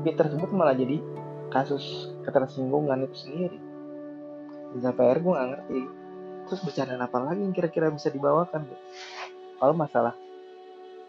beat 0.05 0.17
tersebut 0.21 0.51
malah 0.53 0.77
jadi 0.77 1.01
kasus 1.49 2.13
ketersinggungan 2.23 3.09
itu 3.09 3.17
sendiri. 3.29 3.59
Dan 4.77 4.81
sampai 4.85 5.03
akhirnya 5.09 5.25
gue 5.25 5.33
nggak 5.33 5.49
ngerti. 5.53 5.81
Terus 6.49 6.61
bercanda 6.65 6.97
apa 7.01 7.19
lagi 7.21 7.41
yang 7.45 7.55
kira-kira 7.57 7.93
bisa 7.93 8.09
dibawakan 8.09 8.65
kalau 9.59 9.75
masalah 9.75 10.15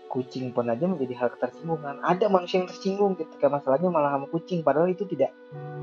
kucing 0.09 0.49
pun 0.49 0.65
aja 0.65 0.89
menjadi 0.89 1.13
hal 1.21 1.29
ketersinggungan. 1.37 2.01
Ada 2.01 2.27
manusia 2.27 2.59
yang 2.59 2.67
tersinggung 2.67 3.13
ketika 3.13 3.45
masalahnya 3.47 3.93
malah 3.93 4.17
sama 4.17 4.27
kucing. 4.27 4.65
Padahal 4.65 4.89
itu 4.89 5.05
tidak 5.05 5.31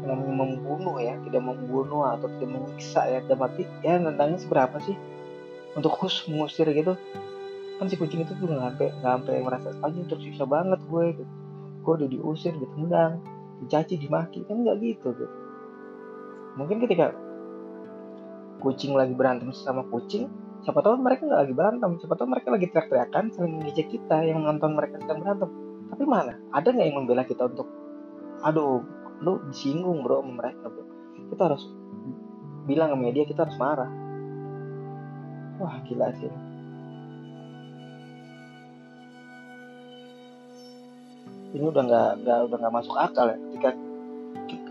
membunuh 0.02 0.98
ya 0.98 1.14
tidak 1.22 1.42
membunuh 1.46 2.10
atau 2.10 2.26
tidak 2.36 2.58
menyiksa 2.58 3.06
ya. 3.06 3.20
Dan 3.22 3.38
mati 3.38 3.62
ya 3.86 4.02
tentangnya 4.02 4.38
seberapa 4.42 4.76
sih? 4.82 4.98
Untuk 5.78 5.94
khusus 5.94 6.26
mengusir 6.26 6.66
gitu 6.74 6.98
kan 7.76 7.86
si 7.92 7.96
kucing 8.00 8.24
itu 8.24 8.32
tuh 8.40 8.48
nggak 8.48 8.72
sampai 8.72 8.88
nggak 8.88 9.12
sampai 9.20 9.34
merasa 9.44 9.68
aja 9.84 10.00
tersiksa 10.08 10.44
banget 10.48 10.80
gue 10.88 11.04
gitu. 11.12 11.24
gue 11.84 11.92
udah 12.02 12.08
diusir 12.08 12.52
ditendang 12.56 13.20
dicaci 13.62 13.94
dimaki 14.00 14.44
kan 14.48 14.64
nggak 14.64 14.76
gitu 14.80 15.12
gitu. 15.12 15.36
Mungkin 16.56 16.80
ketika 16.88 17.12
kucing 18.64 18.96
lagi 18.96 19.12
berantem 19.12 19.52
sama 19.52 19.84
kucing 19.92 20.32
siapa 20.64 20.80
tahu 20.80 20.98
mereka 20.98 21.28
nggak 21.28 21.40
lagi 21.46 21.54
berantem 21.54 21.90
siapa 22.00 22.16
tahu 22.16 22.28
mereka 22.32 22.48
lagi 22.48 22.66
teriak-teriakan 22.72 23.24
saling 23.36 23.54
mengejek 23.60 23.88
kita 23.92 24.24
yang 24.24 24.40
nonton 24.42 24.72
mereka 24.72 24.96
sedang 25.04 25.20
berantem. 25.20 25.50
Tapi 25.92 26.02
mana? 26.08 26.32
Ada 26.50 26.68
nggak 26.72 26.86
yang 26.88 26.96
membela 27.04 27.22
kita 27.28 27.44
untuk 27.44 27.68
aduh 28.40 28.80
lu 29.20 29.40
disinggung 29.52 30.00
bro 30.00 30.24
sama 30.24 30.32
mereka 30.32 30.64
bro. 30.72 30.84
Kita 31.28 31.42
harus 31.52 31.62
bilang 32.64 32.92
ke 32.92 32.98
media 32.98 33.24
kita 33.28 33.44
harus 33.44 33.56
marah. 33.60 33.92
Wah 35.60 35.80
gila 35.84 36.12
sih 36.16 36.45
ini 41.56 41.64
udah 41.72 41.82
nggak 41.88 42.10
nggak 42.20 42.38
udah 42.52 42.56
nggak 42.60 42.74
masuk 42.76 42.96
akal 43.00 43.32
ya. 43.32 43.36
Ketika 43.40 43.70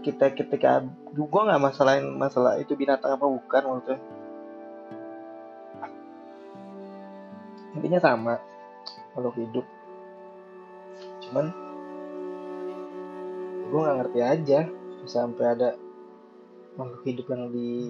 kita 0.05 0.25
ketika 0.37 0.71
gue 1.17 1.41
nggak 1.49 1.63
masalahin 1.63 2.13
masalah 2.13 2.61
itu 2.61 2.77
binatang 2.77 3.17
apa 3.17 3.25
bukan 3.25 3.63
maksudnya. 3.65 3.99
Intinya 7.73 7.99
sama 7.99 8.33
kalau 9.17 9.33
hidup. 9.33 9.65
Cuman 11.25 11.45
gue 13.65 13.79
nggak 13.81 13.97
ngerti 14.05 14.19
aja 14.21 14.59
sampai 15.09 15.45
ada 15.57 15.69
makhluk 16.77 17.01
hidup 17.09 17.25
yang 17.33 17.49
di 17.49 17.89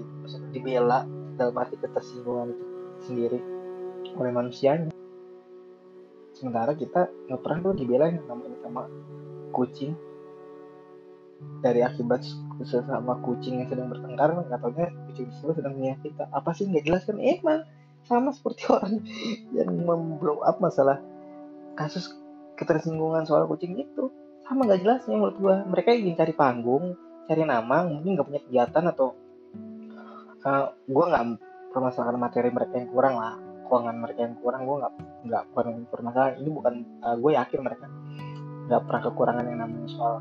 dibela 0.55 1.03
dalam 1.35 1.55
arti 1.59 1.75
ketersinggungan 1.75 2.55
itu 2.55 2.65
sendiri 3.03 3.39
oleh 4.15 4.31
manusianya 4.31 4.95
sementara 6.45 6.77
kita 6.77 7.09
nggak 7.25 7.41
pernah 7.41 7.57
tuh 7.65 7.73
dibela 7.73 8.05
yang 8.05 8.21
namanya 8.29 8.61
sama 8.61 8.85
kucing. 9.49 9.97
Dari 11.65 11.81
akibat 11.81 12.21
sesama 12.61 13.17
kucing 13.25 13.65
yang 13.65 13.67
sedang 13.73 13.89
bertengkar 13.89 14.29
nggak 14.37 14.61
taunya 14.61 14.93
kucing 15.09 15.25
tersebut 15.33 15.57
sedang 15.57 15.73
menyakiti 15.73 16.13
kita. 16.13 16.29
Apa 16.29 16.53
sih? 16.53 16.69
Nggak 16.69 16.85
jelas 16.85 17.01
kan? 17.09 17.17
Eh 17.17 17.41
man 17.41 17.65
sama 18.05 18.29
seperti 18.29 18.69
orang 18.77 19.01
yang 19.57 19.73
memblow 19.73 20.45
up 20.45 20.61
masalah 20.61 21.01
kasus 21.73 22.13
ketersinggungan 22.61 23.25
soal 23.25 23.49
kucing 23.49 23.73
itu. 23.81 24.13
Sama 24.45 24.69
nggak 24.69 24.85
jelasnya 24.85 25.17
menurut 25.17 25.37
gua. 25.41 25.65
Mereka 25.65 25.97
ingin 25.97 26.13
cari 26.13 26.37
panggung 26.37 26.93
cari 27.25 27.41
nama 27.41 27.81
mungkin 27.89 28.13
nggak 28.13 28.27
punya 28.29 28.41
kegiatan 28.45 28.85
atau 28.93 29.17
uh, 30.45 30.69
gua 30.85 31.03
nggak 31.09 31.41
permasalahan 31.73 32.21
materi 32.21 32.53
mereka 32.53 32.77
yang 32.77 32.93
kurang 32.93 33.17
lah. 33.17 33.33
Keuangan 33.65 33.97
mereka 33.97 34.19
yang 34.29 34.37
kurang 34.37 34.69
gua 34.69 34.85
nggak 34.85 35.14
nggak 35.25 35.43
bukan 35.51 35.89
permasalahan 35.89 36.37
ini 36.37 36.49
bukan 36.53 36.75
uh, 37.01 37.17
gue 37.17 37.31
yakin 37.33 37.59
mereka 37.65 37.85
nggak 38.65 38.81
pernah 38.89 39.01
kekurangan 39.05 39.45
yang 39.45 39.59
namanya 39.61 39.89
soal 39.93 40.15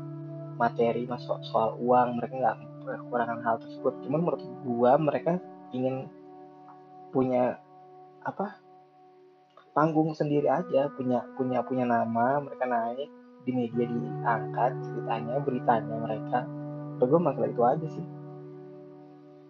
materi 0.55 1.03
masuk 1.05 1.41
soal 1.45 1.75
uang. 1.81 2.17
Mereka 2.19 2.33
nggak 2.39 2.57
kekurangan 2.85 3.39
hal 3.43 3.55
tersebut. 3.61 3.93
Cuman 4.05 4.19
menurut 4.23 4.43
gua 4.63 4.91
mereka 5.01 5.41
ingin 5.75 6.07
punya 7.11 7.59
apa 8.23 8.59
panggung 9.75 10.15
sendiri 10.15 10.47
aja. 10.47 10.89
Punya 10.95 11.25
punya 11.35 11.59
punya 11.65 11.85
nama 11.85 12.39
mereka 12.41 12.65
naik 12.65 13.09
di 13.45 13.51
media 13.53 13.85
diangkat 13.85 14.71
ceritanya 14.81 15.35
beritanya 15.43 15.95
mereka. 16.01 16.39
Gue 16.95 17.19
masalah 17.19 17.51
itu 17.51 17.61
aja 17.61 17.87
sih. 17.91 18.07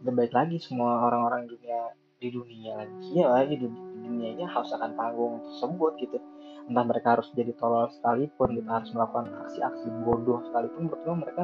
Dan 0.02 0.13
baik 0.18 0.34
lagi 0.34 0.58
semua 0.62 1.02
orang-orang 1.06 1.48
dunia 1.48 1.94
di 2.20 2.28
dunia 2.34 2.84
lagi. 2.84 3.10
Ya 3.13 3.30
lagi 3.30 3.56
di 3.56 3.68
dunia 4.06 4.30
ini 4.38 4.44
harus 4.46 4.70
akan 4.72 4.94
panggung 4.94 5.41
tersebut 5.41 5.91
gitu. 6.00 6.18
Entah 6.65 6.86
mereka 6.86 7.18
harus 7.18 7.30
jadi 7.34 7.54
tolol 7.58 7.89
sekalipun 7.94 8.58
kita 8.58 8.72
harus 8.82 8.89
melakukan 8.94 9.26
aksi-aksi 9.46 9.88
bodoh 10.06 10.41
sekalipun 10.50 10.89
menurut 10.89 11.18
mereka 11.18 11.44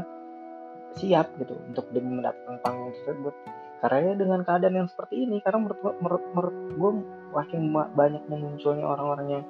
siap 0.97 1.33
gitu 1.39 1.55
untuk 1.67 1.85
demi 1.93 2.21
mendapatkan 2.21 2.57
panggung 2.61 2.93
tersebut. 2.95 3.33
Karena 3.81 4.13
dengan 4.13 4.39
keadaan 4.45 4.75
yang 4.77 4.89
seperti 4.89 5.25
ini 5.25 5.41
karena 5.41 5.65
menurut 5.65 5.81
menurut 5.97 6.23
menurut 6.37 6.55
gue 6.77 6.91
makin 7.33 7.61
banyak 7.73 8.23
munculnya 8.29 8.85
orang-orang 8.85 9.27
yang 9.41 9.43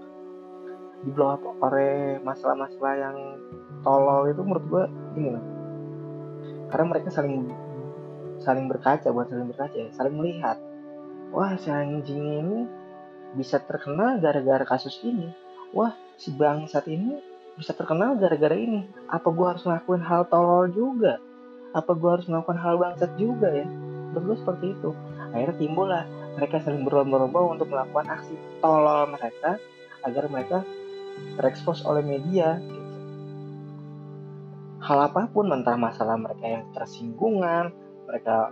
di 1.01 1.09
blow 1.11 1.33
up 1.33 1.43
oleh 1.65 2.21
masalah-masalah 2.23 2.95
yang 2.95 3.17
tolol 3.83 4.29
itu 4.29 4.39
menurut 4.45 4.65
gue 4.69 4.83
ini 5.17 5.29
loh 5.33 5.45
karena 6.71 6.85
mereka 6.87 7.11
saling 7.11 7.51
saling 8.39 8.65
berkaca 8.71 9.11
buat 9.11 9.27
saling 9.27 9.51
berkaca 9.51 9.75
ya, 9.75 9.91
saling 9.91 10.15
melihat. 10.15 10.57
Wah 11.35 11.55
si 11.59 11.67
anjing 11.67 12.23
ini 12.43 12.59
bisa 13.35 13.59
terkenal 13.63 14.19
gara-gara 14.19 14.63
kasus 14.67 14.99
ini. 15.03 15.31
Wah 15.71 15.95
si 16.19 16.35
bangsat 16.35 16.87
ini 16.91 17.19
bisa 17.55 17.71
terkenal 17.75 18.19
gara-gara 18.19 18.55
ini. 18.55 18.87
Apa 19.07 19.31
gue 19.31 19.45
harus 19.47 19.63
ngelakuin 19.63 20.03
hal 20.03 20.27
tolol 20.27 20.67
juga? 20.71 21.19
Apa 21.71 21.95
gue 21.95 22.09
harus 22.09 22.27
melakukan 22.27 22.59
hal 22.59 22.75
bangsat 22.79 23.11
juga 23.15 23.51
ya? 23.51 23.67
Gue 24.11 24.35
seperti 24.35 24.75
itu. 24.75 24.91
Akhirnya 25.31 25.55
timbul 25.55 25.87
lah 25.87 26.03
mereka 26.35 26.59
saling 26.63 26.83
berlomba-lomba 26.83 27.55
untuk 27.55 27.67
melakukan 27.71 28.07
aksi 28.11 28.35
tolol 28.59 29.07
mereka 29.11 29.59
agar 30.03 30.23
mereka 30.27 30.57
terekspos 31.39 31.83
oleh 31.87 32.03
media. 32.03 32.59
Hal 34.81 34.97
apa 35.07 35.29
pun 35.29 35.47
mentah 35.47 35.77
masalah 35.77 36.17
mereka 36.17 36.45
yang 36.49 36.63
tersinggungan 36.73 37.69
mereka 38.09 38.49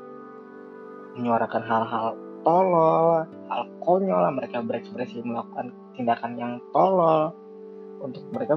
menyuarakan 1.17 1.63
hal-hal 1.65 2.15
tolol 2.43 3.25
hal 3.49 3.63
konyol 3.83 4.23
mereka 4.35 4.63
berekspresi 4.63 5.23
melakukan 5.25 5.73
tindakan 5.95 6.33
yang 6.39 6.53
tolol 6.71 7.35
untuk 7.99 8.23
mereka 8.31 8.55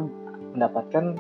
mendapatkan 0.55 1.19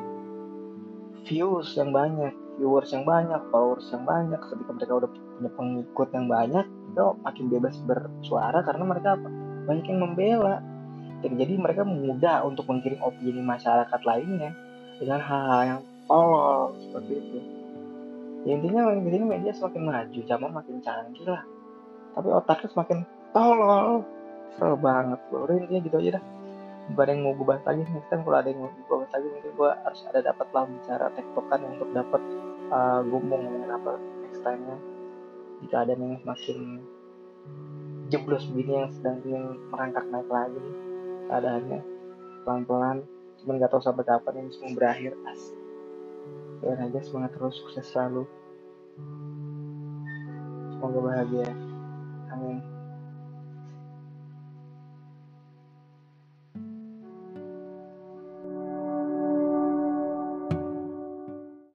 views 1.26 1.74
yang 1.74 1.90
banyak 1.90 2.34
viewers 2.60 2.92
yang 2.92 3.04
banyak 3.08 3.40
followers 3.48 3.88
yang 3.92 4.04
banyak. 4.04 4.40
Ketika 4.40 4.70
mereka 4.70 4.92
udah 5.04 5.10
punya 5.10 5.50
pengikut 5.56 6.08
yang 6.12 6.26
banyak 6.28 6.66
itu 6.92 7.04
makin 7.24 7.44
bebas 7.48 7.74
bersuara 7.88 8.60
karena 8.60 8.84
mereka 8.84 9.08
apa? 9.16 9.28
Banyak 9.68 9.86
yang 9.88 10.00
membela. 10.02 10.56
Jadi 11.22 11.54
mereka 11.54 11.86
mudah 11.86 12.42
untuk 12.42 12.66
menggiring 12.66 12.98
opini 12.98 13.40
masyarakat 13.46 14.00
lainnya 14.02 14.50
dengan 14.98 15.22
hal-hal 15.22 15.60
yang 15.62 15.80
tolol 16.10 16.74
seperti 16.82 17.12
itu. 17.18 17.38
Ya 18.42 18.58
intinya 18.58 18.90
intinya 18.90 19.38
media 19.38 19.54
semakin 19.54 19.82
maju 19.86 20.20
zaman 20.26 20.50
makin 20.50 20.82
canggih 20.82 21.30
lah 21.30 21.46
tapi 22.12 22.28
otaknya 22.28 22.68
semakin 22.72 22.98
tolol. 23.32 24.04
Seru 24.56 24.76
banget. 24.76 25.18
Bro 25.32 25.48
udah 25.48 25.56
intinya 25.56 25.80
gitu 25.80 25.96
aja 25.98 26.10
dah. 26.20 26.24
Gak 26.92 27.04
ada 27.08 27.10
yang 27.14 27.22
mau 27.24 27.32
gue 27.32 27.46
bahas 27.46 27.64
lagi. 27.64 27.82
Kan 28.12 28.20
kalau 28.20 28.36
ada 28.36 28.48
yang 28.52 28.60
mau 28.60 28.70
gue 28.70 28.96
bahas 29.00 29.12
lagi 29.16 29.26
mungkin 29.32 29.52
gue 29.56 29.70
harus 29.72 30.00
ada 30.12 30.20
dapat 30.20 30.46
lah 30.52 30.64
bicara 30.68 31.06
tektokan 31.16 31.60
untuk 31.72 31.88
dapat 31.96 32.22
uh, 32.68 33.00
gue 33.00 33.20
mau 33.24 33.40
apa 33.72 33.92
next 34.28 34.40
time 34.44 34.62
nya 34.68 34.76
jika 35.62 35.76
ada 35.86 35.92
yang 35.94 36.18
makin 36.26 36.58
jeblos 38.10 38.44
begini 38.50 38.72
yang 38.84 38.90
sedang 38.92 39.16
ingin 39.24 39.44
merangkak 39.72 40.04
naik 40.12 40.28
lagi 40.28 40.60
keadaannya 41.30 41.80
pelan-pelan. 42.44 42.98
Cuman 43.40 43.58
gak 43.58 43.72
tahu 43.72 43.82
sampai 43.82 44.04
kapan 44.04 44.44
ini 44.44 44.50
semua 44.52 44.76
berakhir. 44.76 45.16
As 45.24 45.40
doain 46.62 46.78
aja 46.78 47.00
semangat 47.02 47.34
terus 47.34 47.58
sukses 47.58 47.88
selalu. 47.90 48.28
Semoga 50.76 50.98
bahagia 50.98 51.71
I 52.32 52.36
mean, 52.36 52.71